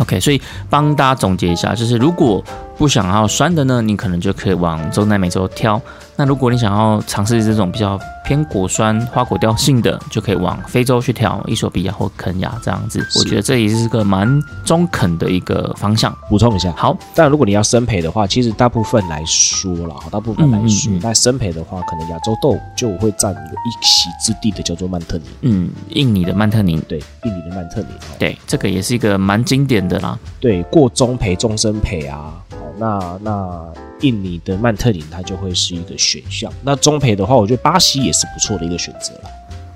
[0.00, 2.44] ，OK，所以帮大家总结一下，就是如果
[2.76, 5.80] 不想要酸的呢，你可能就可以往中南美洲挑。
[6.18, 13.06] 那如果你想要尝试这种比较偏果酸、花果调性的，就可以往非洲去挑，伊索比亚或肯亚这样子。
[13.18, 16.14] 我觉得这也是个蛮中肯的一个方向。
[16.30, 25.26] 补充一下，好，但如果你要生培的话，其实大部分来说了，大部分来说，嗯嗯嗯那生培的话，可能亚洲豆就会占有一席之地的，叫做曼特宁。
[25.42, 27.88] 嗯，印尼的曼特宁，对，印尼的曼特宁。
[27.90, 30.18] 哦对，这个也是一个蛮经典的啦。
[30.40, 36.52] 对，过中培、中生培啊，哦，那那印尼的曼特林它就会是一个选项。
[36.62, 39.30] 那中培的话，我觉得巴西也是不错的一个选择了。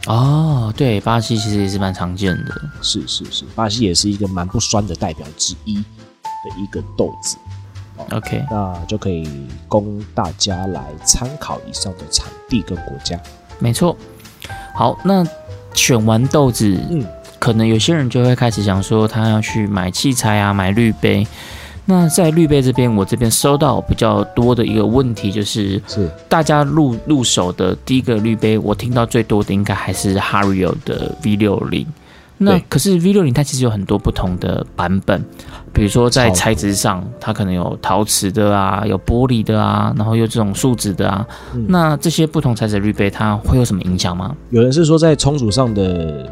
[0.07, 2.61] 哦，对，巴西其实也是蛮常见的。
[2.81, 5.83] 是是是，巴西也是一个蛮不酸的代表之一的
[6.59, 7.37] 一个豆子
[8.11, 9.29] ，OK，那就可以
[9.69, 13.21] 供大家来参考以上的产地跟国家。
[13.59, 13.97] 没错。
[14.75, 15.23] 好，那
[15.75, 17.05] 选完豆子，嗯，
[17.39, 21.27] 可能有些人就会开始想说，他要去买器材啊，买滤杯。
[21.91, 31.85] 那在滤杯这边，我这边收到比较多的一个问题，就是是大家入入手的第一个滤杯，我听到最多的应该还是 Hario 的 V 六零。
[32.43, 35.23] 那可是 V 六零它其实有很多不同的版本，
[35.75, 41.27] 比如说在材质上，它可能有陶瓷的啊，有玻璃的啊，然后有这种树脂的啊。
[41.55, 44.35] 嗯那这些不同材质的滤杯，它会有什么影响吗？
[44.49, 46.31] 有人是说在冲煮上的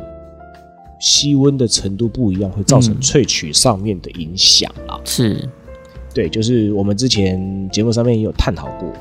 [1.00, 4.98] 吸温的程度不一样，会造成嗯萃取上面的影响啦。
[5.04, 5.48] 是
[6.14, 8.92] 对，就是我们之前节目上面也有探讨过。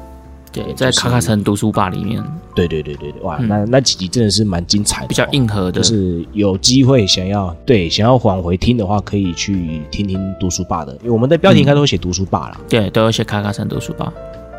[0.51, 2.23] 对，在就是卡卡城读书吧里面
[2.55, 12.61] 对对对对对，哇，嗯那那几集真的是蛮精彩的哦，比较硬核的，就是有机会想要对想要往回听的话，可以去听听读书吧的，因为我们的标题应该都会写读书吧啦。
[12.67, 14.11] 对，都有写卡卡城读书吧。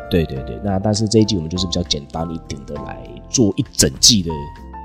[0.09, 2.97] 对对对，那但是这一季我们就是比较简单一点的来
[3.29, 4.31] 做一整季的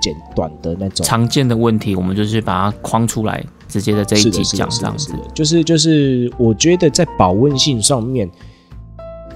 [0.05, 1.07] 简短的那种。
[1.07, 5.14] 常见的问题，我们就是把它框出来，直接在这一集讲这样子。
[5.35, 8.31] 就是就是，我觉得在保温性上面，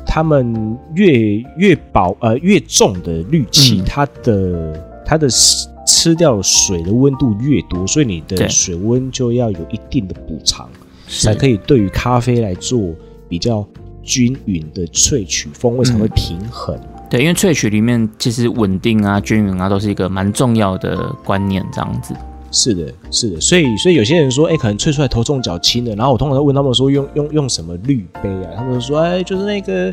[0.05, 3.85] 他们越越保呃越重的氯气，嗯。
[3.87, 10.69] 它的它的吃吃掉水的温度越多，所以你的水温就要有一定的补偿，
[11.09, 12.95] 才可以对于咖啡来做
[13.29, 13.67] 比较
[14.03, 16.13] 均匀的萃取，风味才会嗯。
[16.15, 16.79] 平衡。
[17.11, 22.15] 对，因为萃取里面其实稳定啊、均匀啊，都是一个蛮重要的观念，这样子。
[22.51, 28.57] 是的，是的，所以所以有些人说，哎、可能萃出来头重脚轻的，然后我通常都问他们说用用用什么滤杯啊？
[28.57, 29.93] 他们说，哎，就是那个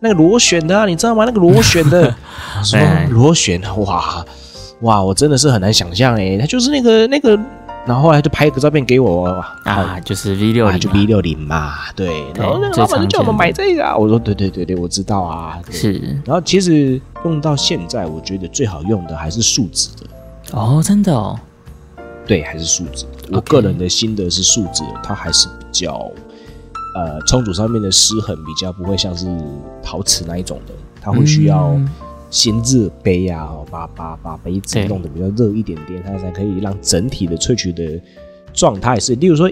[0.00, 1.24] 那个螺旋的啊，你知道吗？
[1.26, 2.14] 那个螺旋的，
[2.64, 4.24] 什么螺旋，哇
[4.80, 7.38] 哇，我真的是很难想象哎，它就是那个那个，
[7.86, 15.74] 然后后来就拍一个照片给我哇啊，就是 V 六啊，零就 V 六零嘛，对，然后那个老板就叫我们买这个啊，我说对对对对，我知道啊，对。
[15.74, 15.92] 是。
[16.24, 20.06] 然后其实用到现在，我觉得最好用的还是树脂的。
[20.52, 21.38] 哦，真的哦，
[22.26, 23.06] 对，还是树脂。
[23.32, 26.10] 我个人的心得是树脂，它还是比较
[26.94, 29.26] 呃冲煮上面的失衡比较不会像是
[29.82, 31.88] 陶瓷那一种的，它会需要嗯
[32.30, 38.00] 先热杯啊，哦把把把杯子弄得比较热一点点，它才可以让整体的萃取的
[38.54, 39.50] 状态是，例如说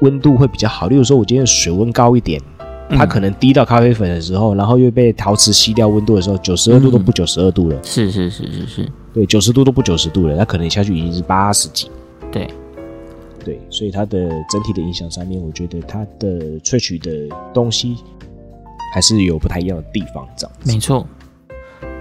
[0.00, 0.86] 温度会比较好。
[0.88, 2.40] 例如说我今天水温高一点。
[2.86, 11.90] 它嗯可能滴到咖啡粉的时候，然后又被陶瓷吸掉温度的时候，九十二度都不九十二度了，是是是是是，对，九十度都不九十度了，它可能下去已经是八十几。
[12.30, 12.46] 对，
[13.42, 17.10] 对，所以它的整体的影响上面，我觉得它的萃取的
[17.54, 17.96] 东西
[18.92, 20.70] 还是有不太一样的地方，这样子。
[20.70, 21.06] 没错。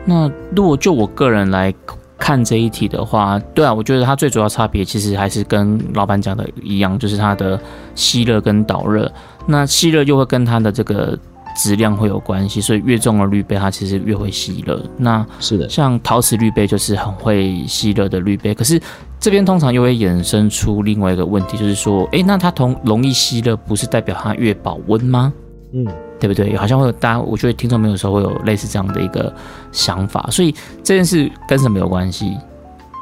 [0.06, 1.74] 那如果就我个人来
[2.18, 7.60] 看这一题的话，对啊，我觉得它最主要差别其实还是跟老板讲的一样，就是它的
[7.96, 9.12] 吸热跟导热。
[9.46, 11.18] 那吸热又会跟它的这个
[11.58, 14.82] 质量会有关系，所以越重的滤杯它其实越会吸热。
[14.98, 18.82] 那是的，像陶瓷滤杯就是很会吸热的滤杯，可是
[19.20, 25.34] 这边通常又会衍生出另外一个问题，就是说，诶，那它同容易吸热，不是代表它越保温吗？
[25.74, 25.86] 嗯，
[26.20, 26.56] 对不对？
[26.56, 29.34] 好像会有大家，我觉得听众朋友有时候会有类似这样的一个
[29.72, 32.38] 想法，所以这件事跟什么有关系？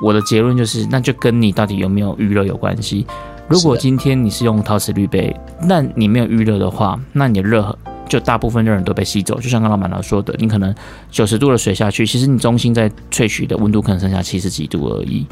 [0.01, 3.05] 我的结论就是，那就跟你到底有没有预热有关系。
[3.47, 7.77] 如果今天你是用陶瓷滤杯，那你没有预热的话，那你的热
[8.07, 9.39] 就大部分热能都被吸走。
[9.39, 10.73] 就像刚刚老板老说的，你可能
[11.09, 15.27] 九十度的水下去，其实你中心在萃取的温度可能剩下七十几度而已。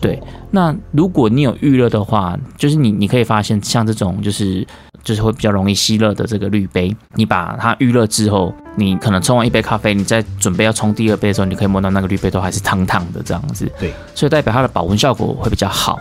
[0.00, 4.66] 对，那如果你有预热的话，就是你你可以发现，像这种就是
[5.06, 13.70] 就是会比较容易吸热的这个滤杯，你把它预热之后，你可能冲完一杯咖啡，你在准备要冲第二杯的时候，你可以摸到那个滤杯都还是烫烫的这样子。
[13.78, 15.96] 对，所以代表它的保温效果会比较好。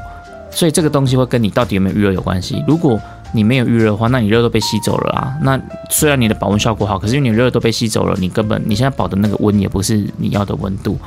[0.50, 2.64] 所以这个东西会跟你到底有没有预热有关系。
[2.68, 3.00] 如果
[3.32, 5.38] 你没有预热的话，那你热都被吸走了啊。
[5.44, 5.60] 那
[5.92, 10.98] 虽然你的保温效果好，可是因为你热都被吸走了，你根本你现在保的那个温也不是你要的温度。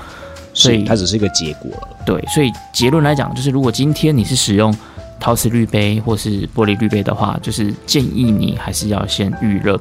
[0.55, 1.70] 所以它只是一个结果。
[2.07, 4.74] 对，所以结论来讲，就是如果今天你是使用
[5.20, 9.78] 陶瓷滤杯或是玻璃滤杯的话，就是建议你还是要先预热。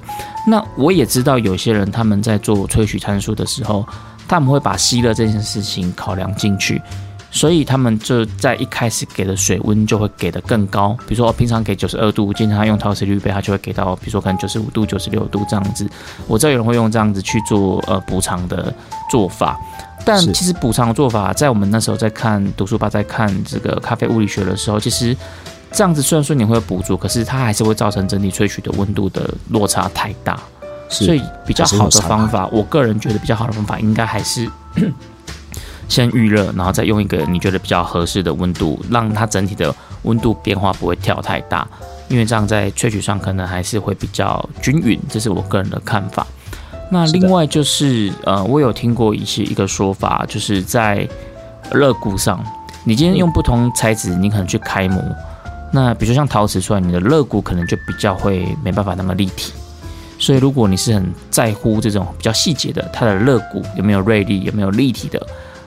[0.47, 3.85] 那我也知道有些人他们在做萃取参数的时候，
[4.27, 6.81] 他们会把吸热这件事情考量进去，
[7.31, 10.97] 所以他们就在一开始给的水温就会给的更高。
[11.07, 15.88] 比如说，我平常给九十二度，今天他用陶瓷滤杯，他就会给到，比如说可能九十五度、九十六度这样子。
[16.27, 18.73] 我知道有人会用这样子去做呃补偿的
[19.09, 19.57] 做法。
[20.06, 25.16] 但其实补偿的做法，在我们那时候在看读书吧，在看这个咖啡物理学的时候，其实
[25.72, 30.39] 这样子虽然说你会有补助，可是它还是会造成整体萃取的温度的落差太大。
[30.89, 34.50] 是所以比较好的方法，我个人觉得比较好的方法，应该还是
[35.89, 41.68] 先预热，然后再用一个你觉得比较合适的温度，让它整体的温度变化不会跳太大，
[42.08, 46.26] 因为这样在萃取上可能还是会比较均匀，这是我个人的看法。
[46.89, 51.07] 那另外就是，呃，我有听过一些一个说法，就是在
[51.71, 52.41] 热骨上，
[52.85, 55.03] 你今天用不同材质，你可能去开模，
[55.73, 59.53] 那比如说像陶瓷出来，你的肋骨可能就比较会没办法那么立体。
[60.19, 65.21] 所以如果你是很在乎这种比较细节的，它的肋骨有没有锐利，有没有立体的，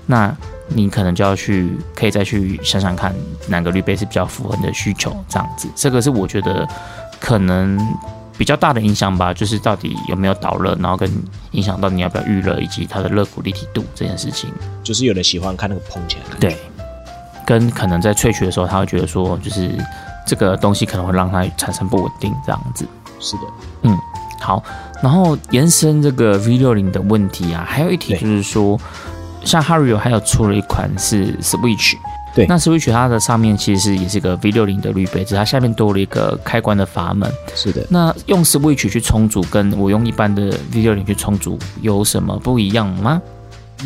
[0.06, 0.34] 那
[0.68, 3.14] 你可能就要去可以再去想想看
[3.46, 5.68] 哪个滤杯是比较符合你的需求，这样子。
[5.76, 6.66] 这个是我觉得
[7.20, 7.78] 可能
[8.40, 11.06] 比较大的影响吧，就是到底有没有导热，然后跟
[11.50, 14.50] 影响到你要不要预热，以及它的热骨立体度这件事情。
[14.82, 16.56] 就是有人喜欢看那个碰起来对，
[17.44, 19.70] 跟可能在萃取的时候，他会觉得说，就是
[20.26, 22.88] 这个东西可能会让它产生不稳定这样子。
[23.20, 23.42] 是的，
[23.82, 23.94] 嗯
[24.40, 24.64] 好，
[25.02, 28.80] 然后延伸这个 V 六零的问题啊，还有一题就是说，
[29.44, 31.94] 像 Hario 还有出了一款是 Switch，
[32.34, 37.30] 对那 Switch 它的上面其实也是一个 V 六零的滤杯，只是它下面多了一个开关的阀门。
[37.54, 37.84] 是的。
[37.88, 43.20] 那用 Switch 去充足，跟我用一般的 V 六零去充足有什么不一样吗？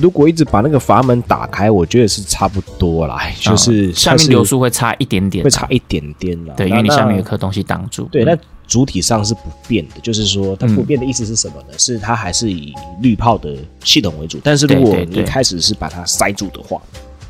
[0.01, 6.55] 如果一直把那个阀门打开，我觉得是差不多啦，就是嗯下面流速会差一点点啊，会差一点点啦。
[6.57, 8.09] 对，因为你下面有颗东西挡住。
[8.11, 11.79] 对，嗯那主体上是不变的，就是说它不变的意思是什么呢？
[11.79, 16.83] 是它还是以滤泡的系统为主，但是如果你一开始是把它塞住的话，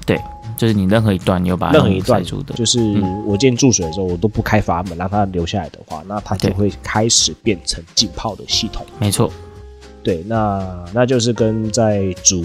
[0.06, 0.18] 对，
[0.56, 2.80] 就是你任何一段你有把它任何一段塞住的，就是
[3.26, 8.84] 我今天注水的时候，我都不开阀门让它流下来的话，那它就会开始变成浸泡的系统。
[8.98, 9.30] 没错。
[10.02, 12.42] 对，那那就是跟在煮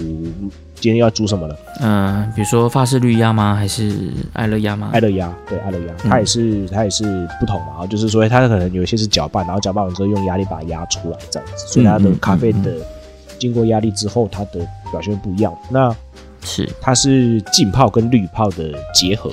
[0.76, 1.54] 今天要煮什么呢？
[1.82, 3.54] 嗯、比如说法式绿鸭吗？
[3.54, 4.88] 还是爱乐鸭吗？
[4.94, 12.72] 爱乐压，对，爱乐压，嗯它也是它也是不同嘛，就是说它可能有一些是搅拌，然后搅拌完之后用压力把它压出来这样子，所以它的咖啡嗯的
[13.38, 15.54] 经过压力之后，它的表现不一样。
[15.68, 15.94] 那
[16.42, 19.30] 是它是浸泡跟滤泡的结合，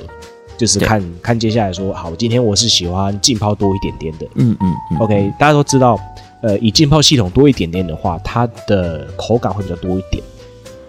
[0.58, 4.26] 就是看看接下来说，好，今天我是喜欢浸泡多一点点的。
[4.36, 6.00] 嗯嗯嗯 OK，大家都知道，
[6.42, 10.24] 呃，以浸泡系统多一点点的话，它的口感会比较多一点，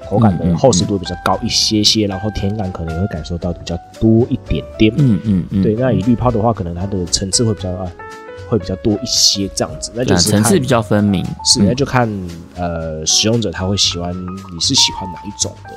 [0.09, 4.93] 口感的厚实度比较高一些些，然后甜感可能也会感受到比较多一点点。
[4.97, 7.87] 嗯嗯嗯，对，那以滤泡的话，可能它的层次会比较啊，
[8.49, 9.93] 会比较多一些这样子。
[9.95, 12.09] 那就是看层次比较分明，是，嗯那就看
[12.57, 15.71] 呃使用者他会喜欢你是喜欢哪一种的。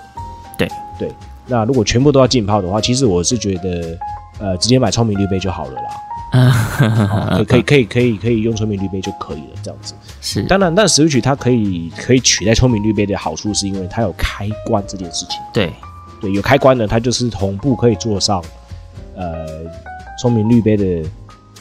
[0.68, 1.12] 对对，
[1.48, 3.98] 那如果全部都要浸泡的话，其实我是觉得
[4.40, 5.90] 呃直接买聪明滤杯就好了啦。
[6.34, 9.94] 哦可以可以可以可以可以用聪明滤杯就可以了，这样子。
[10.22, 15.42] 是当然，但 Switch 它可以可以取代聪明滤杯的好处，是因为它有开关这件事情。
[15.52, 15.74] 对
[16.22, 18.42] 对，有开关呢，它就是同步可以做上
[19.18, 19.46] 呃
[20.22, 21.10] 聪明滤杯的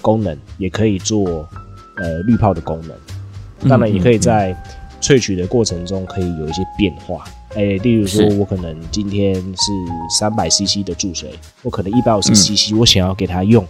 [0.00, 1.48] 功能，也可以做
[1.96, 3.68] 呃滤泡的功能。
[3.68, 4.56] 当然，也可以在
[5.00, 7.24] 萃取的过程中可以有一些变化。
[7.56, 9.72] 哎、例如说我可能今天是
[10.08, 11.32] 三百 CC 的注水，
[11.62, 12.34] 我可能一百五十嗯。
[12.34, 13.66] CC，我想要给它用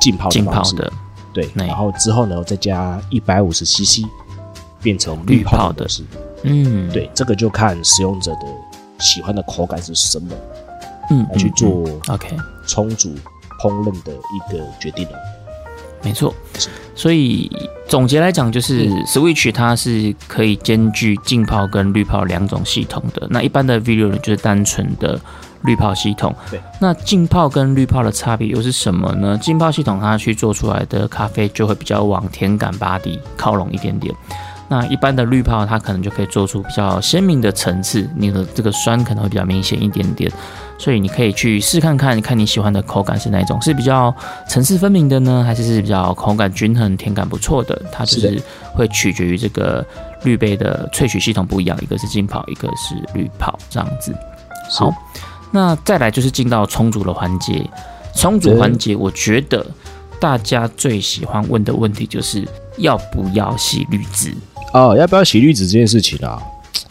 [0.00, 0.92] 浸泡的浸方式，泡的，
[1.32, 4.02] 对，然后之后呢，我再加一百五十 CC，
[4.82, 5.86] 变成滤滤泡的。
[6.42, 8.46] 嗯，对，这个就看使用者的
[8.98, 10.34] 喜欢的口感是什么，
[11.10, 13.14] 嗯，来去嗯做嗯 OK，充足、
[13.60, 15.18] 烹饪的一个决定了。
[16.02, 16.34] 没错。
[16.94, 17.50] 所以
[17.88, 23.26] 总结来讲，就是嗯 Switch 它是可以兼具浸泡跟滤泡两种系统的。
[23.30, 25.18] 那一般的 V 六呢，就是单纯的
[25.62, 26.34] 滤泡系统。
[26.50, 26.60] 对。
[26.80, 29.38] 那浸泡跟滤泡的差别又是什么呢？
[29.38, 34.14] 浸泡系统它去做出来的咖啡就会比较往甜感巴底靠拢一点点。
[34.68, 40.30] 那一般的滤泡，它可能就可以做出比较鲜明的层次，你的这个酸可能会比较明显一点点，
[40.82, 44.12] 所以你可以去试看看，看你喜欢的口感是哪一种，是比较
[44.48, 47.80] 层次分明的呢，还是是比较口感均衡、甜感不错的？
[47.92, 48.42] 它就是是
[48.74, 49.86] 会取决于这个
[50.24, 54.12] 滤杯的萃取系统不一样，一个是浸泡，一个是滤泡，这样子。
[54.68, 54.92] 好，
[55.52, 57.64] 那再来就是进到冲煮的环节。
[58.16, 59.64] 冲煮环节，我觉得
[60.18, 62.44] 大家最喜欢问的问题就是
[62.78, 64.34] 要不要洗滤纸？
[64.72, 66.42] 哦，要不要洗滤纸这件事情啊？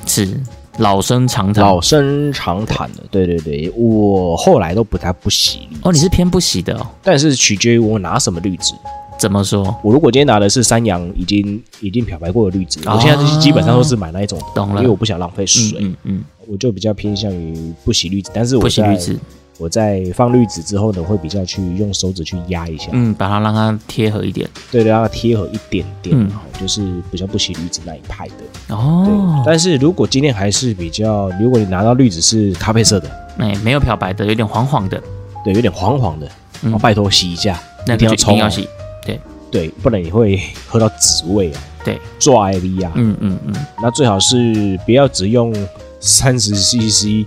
[0.05, 0.39] 是
[0.81, 1.63] 老生常谈。
[1.63, 3.03] 老生常谈的。
[3.09, 6.87] 对对对，我后来都不太不洗滤，哦，你是偏不洗的哦？
[7.03, 8.73] 但是取决于我拿什么滤纸。
[9.19, 9.63] 怎么说？
[9.83, 18.31] 我如果今天拿的是山羊已经已经漂白过的绿植，哦我现在基本上都是买那一种的，懂了因为我不想浪费水，嗯嗯我就比较偏向于不洗绿植。
[18.33, 19.19] 但是嗯，我在不洗滤纸，
[19.61, 24.49] 我在放滤纸之后呢，会比较去用手指去压一下，嗯，把它让它贴合一点。
[24.71, 26.31] 对对，让它贴合一点点，嗯。
[26.59, 28.33] 就是比较不洗滤纸那一派的。
[28.67, 35.01] 对，哦，但是如果今天还是比较，如果你拿到滤纸是咖啡色的，哎，没有漂白的，有点黄黄的，
[35.45, 36.27] 对，有点黄黄的，
[36.63, 36.73] 嗯。
[36.73, 38.67] 哦，拜托洗一下，那一定要冲要，洗。
[39.05, 39.19] 对。
[39.51, 45.53] 对，不然你会 喝到紫味啊，对，抓 IV 啊，嗯嗯嗯，那最好是不要只用
[45.99, 47.25] 三十 CC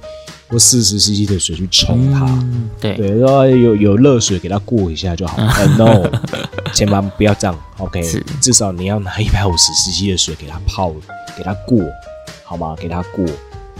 [0.54, 5.36] 或四十 CC 的水去冲它，嗯对，对，然后有有热水给它过一下就好。
[5.58, 6.08] 呃 no，
[6.72, 8.00] 千万不要这样，OK，
[8.40, 10.92] 至少你要拿一百五十 CC 的水给它泡，
[11.36, 11.80] 给它过，
[12.44, 12.76] 好吗？
[12.78, 13.24] 给它过。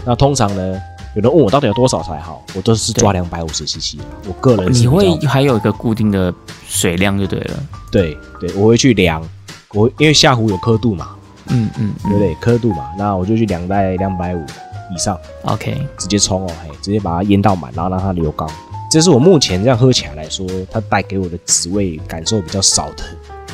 [0.03, 0.73] 那通常呢，
[1.15, 4.03] 有人问我到底有多少才好，我都是抓两百五十 CC 啊。
[4.27, 6.33] 我个人是你会还有一个固定的
[6.67, 7.53] 水量就对了。
[7.89, 9.25] 对对，我会去量，
[9.73, 11.15] 我因为下壶有刻度嘛，
[11.47, 12.35] 嗯嗯对不对？
[12.35, 14.45] 刻度嘛，那我就去量在两百五
[14.93, 15.19] 以上。
[15.43, 18.49] ，OK，直接冲哦，嘿，直接把它淹到满，然后让它流缸。
[18.91, 23.03] 这是我目前这样喝起来来说，它带给我的滋味感受比较少的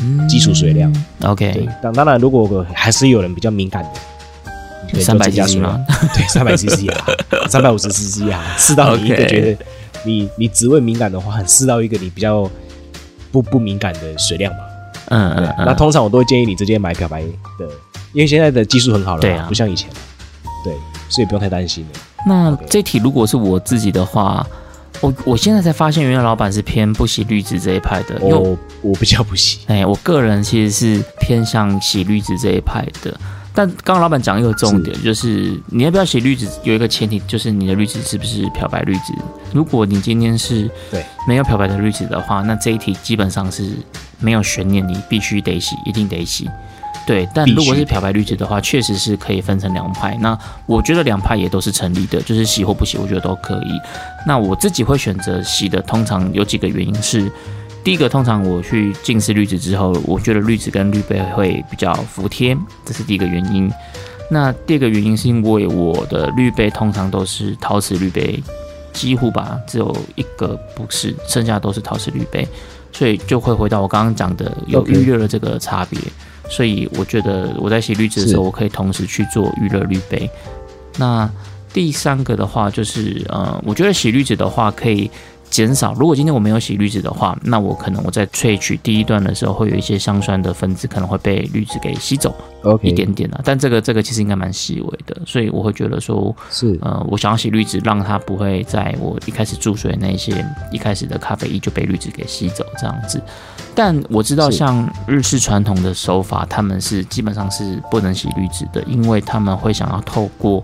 [0.01, 0.91] 嗯基础水量。
[1.19, 3.83] 对，OK，，当当然，如果还是有人比较敏感
[4.93, 5.83] 的，三百加吗？
[6.13, 7.05] 对，三百 CC 啊，
[7.49, 9.65] 三百五十 CC 啊，试到你一个觉得
[10.03, 12.47] 你你滋味敏感的话，试到一个你比较
[13.31, 14.53] 不不敏感的水量
[15.07, 17.21] 嗯嗯，嗯那通常我都会建议你直接买漂白
[17.57, 17.65] 的，
[18.13, 19.95] 因为现在的技术很好了嘛，对啊不像以前了。
[20.63, 20.73] 对，
[21.11, 21.99] 所以不用太担心了。
[22.25, 24.45] 那这题如果是我自己的话，
[24.99, 33.19] 我我现在才发现，原来老板是偏不洗绿纸这一派的，我我比较不洗，哎，我个人其实是偏向洗绿纸这一派的。
[33.53, 39.13] 但刚刚老板讲一个重点，就是你要不要洗绿纸，有一个前提就是你的绿纸是不是漂白绿纸。
[39.51, 43.73] 如果你今天是对没有漂白的绿纸的话，那这一题基本上是
[44.19, 46.49] 没有悬念，你必须得洗，一定得洗。
[47.07, 50.15] 对，但如果是漂白滤纸的话，确实是可以分成两派。
[50.21, 53.79] 那我觉得两派也都是成立的，就是洗或不洗，我觉得都可以。
[54.25, 57.29] 那我自己会选择洗的，通常有几个原因是，
[57.83, 63.69] 第一个，通常我去浸湿滤纸之后，我觉得滤纸跟滤杯会比较服帖，这是第一个原因。
[64.29, 68.41] 那第二个原因是因为我的滤杯通常都是陶瓷滤杯，
[68.93, 72.47] 几乎吧，只有一个不是，剩下都是陶瓷滤杯，
[72.93, 75.99] 所以就会回到我刚刚讲的有预热的这个差别。
[76.51, 80.29] 所以我觉得我在洗滤纸的时候，我可以同时去做预热滤杯。
[80.97, 81.27] 那
[81.73, 85.09] 第三个的话，就是呃，我觉得洗滤纸的话可以
[85.49, 85.93] 减少。
[85.93, 92.35] 如果今天我没有洗滤纸的话，那我可能我在萃取第一段的时候，会有一些香酸的分子可能会被滤纸给吸走
[92.81, 93.39] 一点点啊。
[93.45, 103.21] 但这个这个其实应该蛮细微的，所以我会觉得说，是呃，我想要洗滤纸，让它不会在我一开始注水那些一开始的咖啡液就被滤纸给吸走这样子。
[103.73, 110.63] 但我知道，像日式传统的手法，他们是基本上是不能洗滤纸的，因为他们会想要透过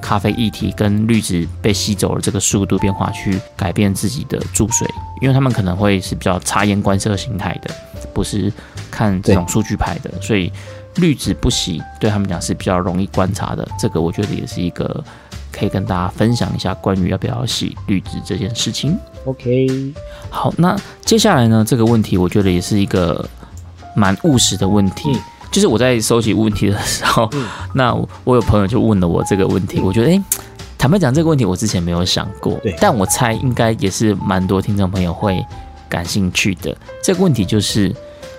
[0.00, 4.88] 咖啡液体跟滤纸被吸走的这个速度变化去改变自己的注水，
[5.20, 7.74] 因为他们可能会是比较察言观色形态的，
[8.12, 8.52] 不是
[8.90, 10.52] 看这种数据牌的，所以
[10.96, 13.66] 滤纸不洗对他们讲是比较容易观察的。
[13.78, 15.02] 这个我觉得也是一个
[15.50, 18.96] 可以跟大家分享一下关于要不要洗滤纸这件事情。
[19.24, 19.92] OK，
[20.30, 23.28] 好，那接下来呢，这个问题我觉得也是一个
[23.96, 25.10] 蛮务实的问题。
[25.12, 25.20] 嗯
[25.54, 30.20] 就是我在收集问题的时候，嗯那我我有朋友就问了我这个问题，我觉得诶，
[30.76, 35.40] 坦白讲这个问题我之前没有想过对，但我猜应该也是蛮多听众朋友会
[35.88, 36.76] 感兴趣的。
[37.00, 37.94] 这个问题就是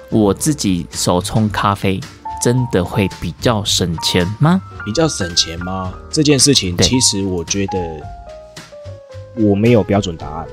[0.09, 2.01] 我自己手冲咖啡
[2.43, 4.61] 真的会比较省钱吗？
[4.83, 5.93] 比较省钱吗？
[6.11, 7.79] 这件事情其实我觉得
[9.37, 10.45] 我没有标准答案，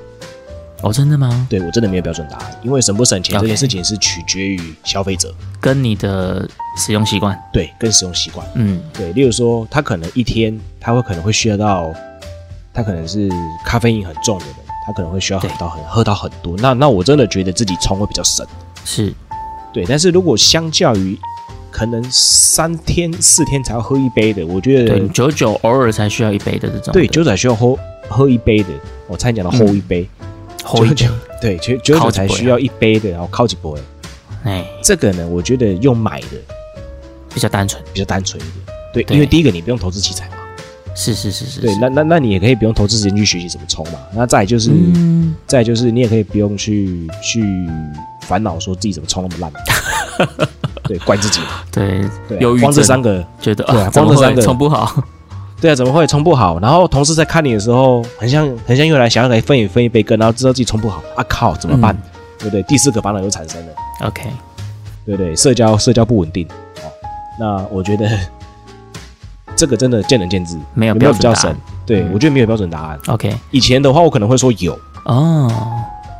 [0.82, 1.46] 哦，真的吗？
[1.48, 11.92] 对我真的没有标准答案，因为省不省钱这件事情是取决于消费者，跟你的使用习惯，对，跟使用习惯，嗯，对，例如说他可能一天他会可能会需要到，
[12.74, 13.28] 他可能是
[13.64, 14.54] 咖啡因很重的人，
[14.86, 18.46] 他可能会需要喝到很喝到很多，那那我真的觉得自己冲会比较省，
[18.84, 19.14] 是。
[19.72, 21.18] 对，但是如果相较于
[21.70, 26.86] 可能三天四天才要喝一杯的，我觉得对，久久偶尔才需要一杯的这种。
[26.88, 27.74] 的，对，九才需要喝
[28.06, 28.68] 喝一杯的，
[29.08, 30.06] 我差点讲到喝一杯，
[30.62, 32.28] 喝一 杯九九对九九靠几杯啊。
[32.28, 33.70] 九才需要一杯的，然后靠几杯。
[34.44, 36.26] 哎，这个呢，我觉得用买的
[37.32, 38.54] 比较单纯，比较单纯一点。
[38.92, 39.14] 对，对。
[39.14, 40.36] 因为第一个你不用投资器材嘛，
[40.94, 44.00] 是是是是，对，那那那你也可以不用投资时间去学习怎么冲嘛。
[44.14, 47.44] 那再就是，嗯，再就是你也可以不用去去
[48.22, 50.48] 烦恼说自己怎么冲那么烂，
[50.82, 51.62] 对，怪自己嘛。
[51.70, 55.02] 对，对光这三个，觉得对光这三个冲不好，
[55.62, 56.58] 对啊，怎么会冲不好？
[56.60, 61.94] 然后同事在看你的时候，很像很像又来想要来分一分一杯羹，然后知道自己冲不好啊靠，怎么办？
[61.94, 62.08] 嗯
[62.42, 62.62] 对不对？
[62.64, 64.24] 第四个烦恼又产生了，OK，
[65.06, 65.36] 对不对？
[65.36, 66.90] 社交社交不稳定哦。
[67.38, 68.10] 那我觉得
[69.54, 71.56] 这个真的见仁见智，没有有没有比较神？
[71.86, 72.98] 对、嗯我觉得没有标准答案。
[73.06, 75.48] OK，以前的话，我可能会说有，哦，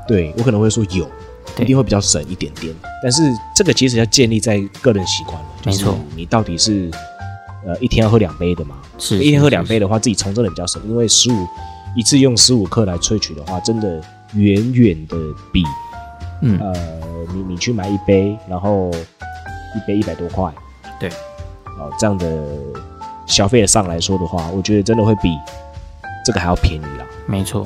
[0.06, 1.04] 对我可能会说有，
[1.58, 2.72] 一定会比较省一点点。
[3.02, 3.20] 但是
[3.52, 6.88] 这个其实要建立在个人习惯了，就是没错你到底是
[7.66, 8.76] 呃一天要喝两杯的嘛？
[8.98, 11.46] 是一天喝两杯的话，自己冲真的比较省，因为十五
[11.96, 14.00] 一次用十五克来萃取的话，真的
[14.34, 15.16] 远远的
[15.52, 15.64] 比
[16.42, 16.72] 嗯，呃
[17.34, 20.52] 你你去买一杯，然后一杯一百多块，
[20.98, 21.08] 对，
[21.78, 22.26] 哦这样的
[23.26, 25.36] 消费上来说的话，我觉得真的会比
[26.24, 27.06] 这个还要便宜啦。
[27.26, 27.64] 没错，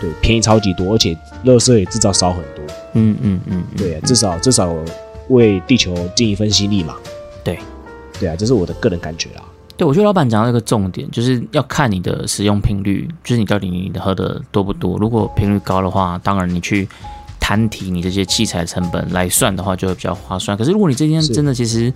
[0.00, 2.64] 对，便宜超级多，而且垃圾也至少少很多。
[2.94, 4.74] 嗯嗯嗯，嗯对啊，至少至少
[5.28, 6.96] 为地球尽一份心力嘛。
[7.44, 7.58] 对，
[8.18, 9.42] 对啊，这是我的个人感觉啦。
[9.76, 14.98] 对，我觉得老板讲到一个重点，就是要看你的使用频率，就是你到底你喝的多不多。
[14.98, 16.88] 如果频率高的话，当然你去
[17.38, 20.58] 摊提你这些器材成本来算的话，就会比较划算。
[20.58, 21.92] 可是如果你这天真的其实，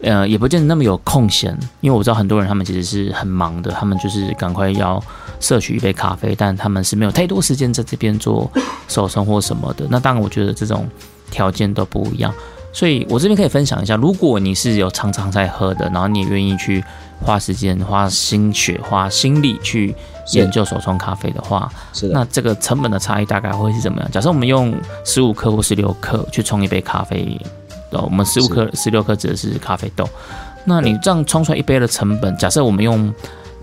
[0.00, 5.02] 呃，也不见得那么有空闲，因为我知道很多人他们其实是很忙的，他们就是赶快要
[5.40, 8.48] 摄取一杯咖啡，但他们是没有太多时间在这边做
[8.86, 9.84] 手冲或什么的。
[9.90, 10.88] 那当然，我觉得这种
[11.32, 12.32] 条件都不一样。
[12.74, 16.84] 所以我这边可以分享一下，如果你是有常常在喝的，然后你也愿意去
[17.24, 19.94] 花时间、花心血、花心力去
[20.32, 24.10] 研究手冲咖啡的话，是的，那这个成本的差异大概会是怎么样？
[24.10, 27.40] 假设我们用十五克或十六克去冲一杯咖啡，
[27.90, 30.04] 呃，我们十五克、十六克指的是咖啡豆。
[30.64, 33.14] 那你这样冲出来一杯的成本，假设我们用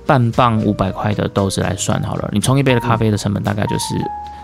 [0.06, 3.96] 半磅五百块的豆子来算好了，你冲一杯的咖啡的成本大概就是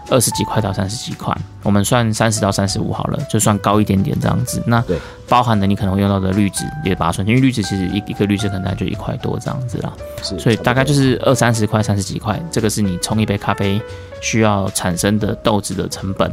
[0.09, 4.61] 二十几块到三十几块，我们算三十到三十五好了，就算高一点点这样子。
[4.65, 4.83] 那
[5.27, 9.91] 包含的你可能会用到的滤纸也把它算进，因为滤纸其实一一个滤纸可能就一块多这样子啦。
[10.23, 13.81] 是所以大概就是是二三十块、三十几块，这个是你冲一杯咖啡
[14.21, 16.31] 需要产生的豆子的成本。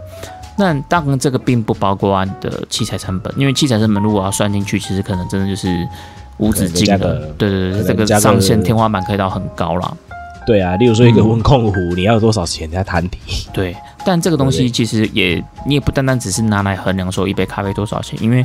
[0.56, 5.68] 那当然，这个并不包括你的器材成本，因为器材成本如果要算进去，其实可能真的就是
[6.38, 7.32] 无止境的。
[7.36, 9.92] 对对对，这个上限天花板可以到很高啦。
[10.46, 10.76] 对啊。
[10.76, 13.18] 例如说一个嗯温控壶，你要多少钱在谈底？
[13.52, 13.74] 对，
[14.04, 18.44] 但这个东西其实也你也不单单只是拿来衡量说一杯咖啡多少钱，因为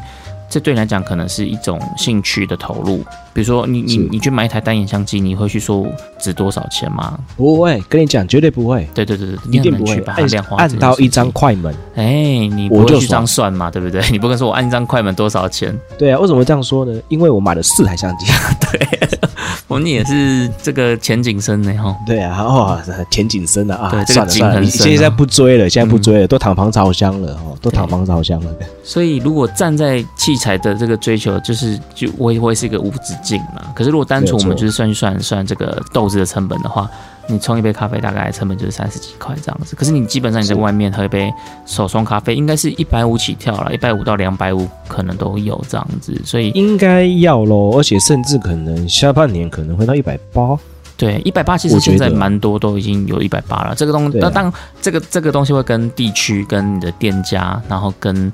[0.50, 3.04] 这对你来讲可能是一种兴趣的投入。
[3.32, 5.86] 比如说你你是你去买一台单眼相机，你会去说
[6.20, 7.18] 值多少钱吗？
[7.38, 11.74] 不会，跟你讲，绝对不会，对对对对，一定不会你很难去把它量化按到一张快门。
[11.96, 14.02] 哎，你不会去这我就爽样算嘛，对不对？
[14.12, 15.74] 你不跟说我按一张快门多少钱？
[15.98, 17.00] 对啊，为什么会这样说呢？
[17.08, 18.26] 因为我买了四台相机。
[18.72, 19.10] 对
[19.68, 21.96] 我们也是这个前景深呢哈。
[22.06, 22.82] 对啊，哦，
[23.12, 23.92] 前景深的啊！
[23.92, 28.52] 对这个算了算了，你景很深啊现在不追了，现在不追了，都躺房烧香了哦，都躺房烧香了。
[28.84, 33.62] 所以如果站在器材的这个追求，就是就我也会是一个无止境嘛。
[33.76, 36.90] 可是如果单纯我们就是算一算算这个豆子的成本的话，
[37.28, 39.76] 你冲一杯咖啡大概成本就是三十几块这样子。
[39.76, 41.32] 可是你基本上你在外面喝一杯
[41.66, 46.20] 手冲咖啡，应该是一百五起跳了，一百五到两百五可能都有这样子。
[46.26, 50.58] 所以应该要咯，而且甚至可能下半年可能会到一百八。
[50.98, 53.74] 对，一百八其实现在蛮多都已经有一百八了。
[53.74, 58.30] 这个东西，那当这个这个东西会跟地区、跟你的店家，然后跟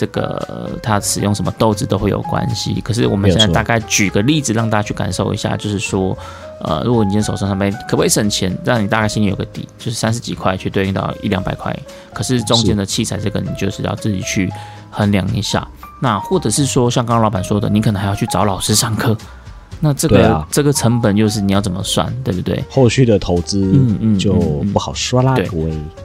[0.00, 2.80] 这个它使用什么豆子都会有关系。
[2.80, 6.16] 可是我们现在大概举个例子让大家去感受一下，就是说，
[6.62, 11.78] 呃，如果你今天手上上面可不可以省钱，让你大概心里有个底，就是三十几块去对应到一两百块。
[12.14, 14.50] 可是中间的器材这个，你就是要自己去
[14.90, 15.68] 衡量一下。
[16.00, 19.14] 那或者是说，像刚刚老板说的，你可能还要去找老师上课。
[19.82, 22.62] 那这个、啊这个成本又是你要怎么算，对不对？
[22.70, 24.34] 后续的投资嗯嗯就
[24.72, 25.48] 不好说啦，对。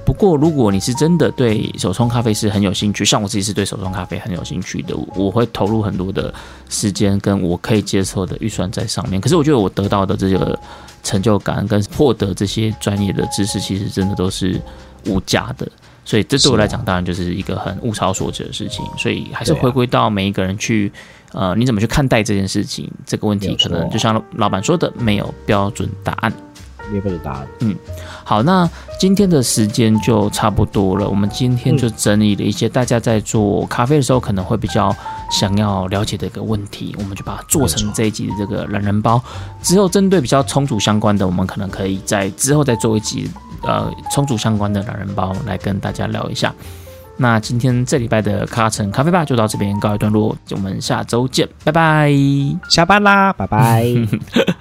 [0.05, 6.33] 不过，如果你是真的对手冲咖啡是很有兴趣，像我自己是对手冲咖啡很有兴趣的，我我会投入很多的
[6.69, 9.19] 时间跟我可以接受的预算在上面。
[9.19, 10.57] 可是我觉得我得到的这个
[11.03, 14.61] 成就感跟获得这些专业的知识，其实真的都是
[15.07, 15.67] 无价的。
[16.05, 18.85] 所以这对我来讲，当然就是一个很物超所值的事情。
[18.95, 20.91] 所以还是回归到每一个人去，
[21.31, 22.89] 呃，你怎么去看待这件事情？
[23.05, 26.31] 这个问题可能就像老板说的，没有标准答案。
[26.91, 27.47] 没有标准答案。
[27.61, 27.75] 嗯
[28.23, 28.69] 好，那
[28.99, 31.09] 今天的时间就差不多了。
[31.09, 34.95] 我们今天就整理了一些大家在做咖啡的时候可能会比较
[35.31, 39.21] 想要了解的一个问题，我们就把它做成这一集的这个懒人包。
[39.63, 43.29] 之后针对比较充足相关的，我们可能可以在之后再做一集
[43.63, 46.53] 呃充足相关的懒人包来跟大家聊一下。
[47.17, 52.11] 那今天这礼拜的咖城咖啡吧就到这边告一段落，我们下周见，拜拜。
[52.69, 53.85] 下班啦，拜拜。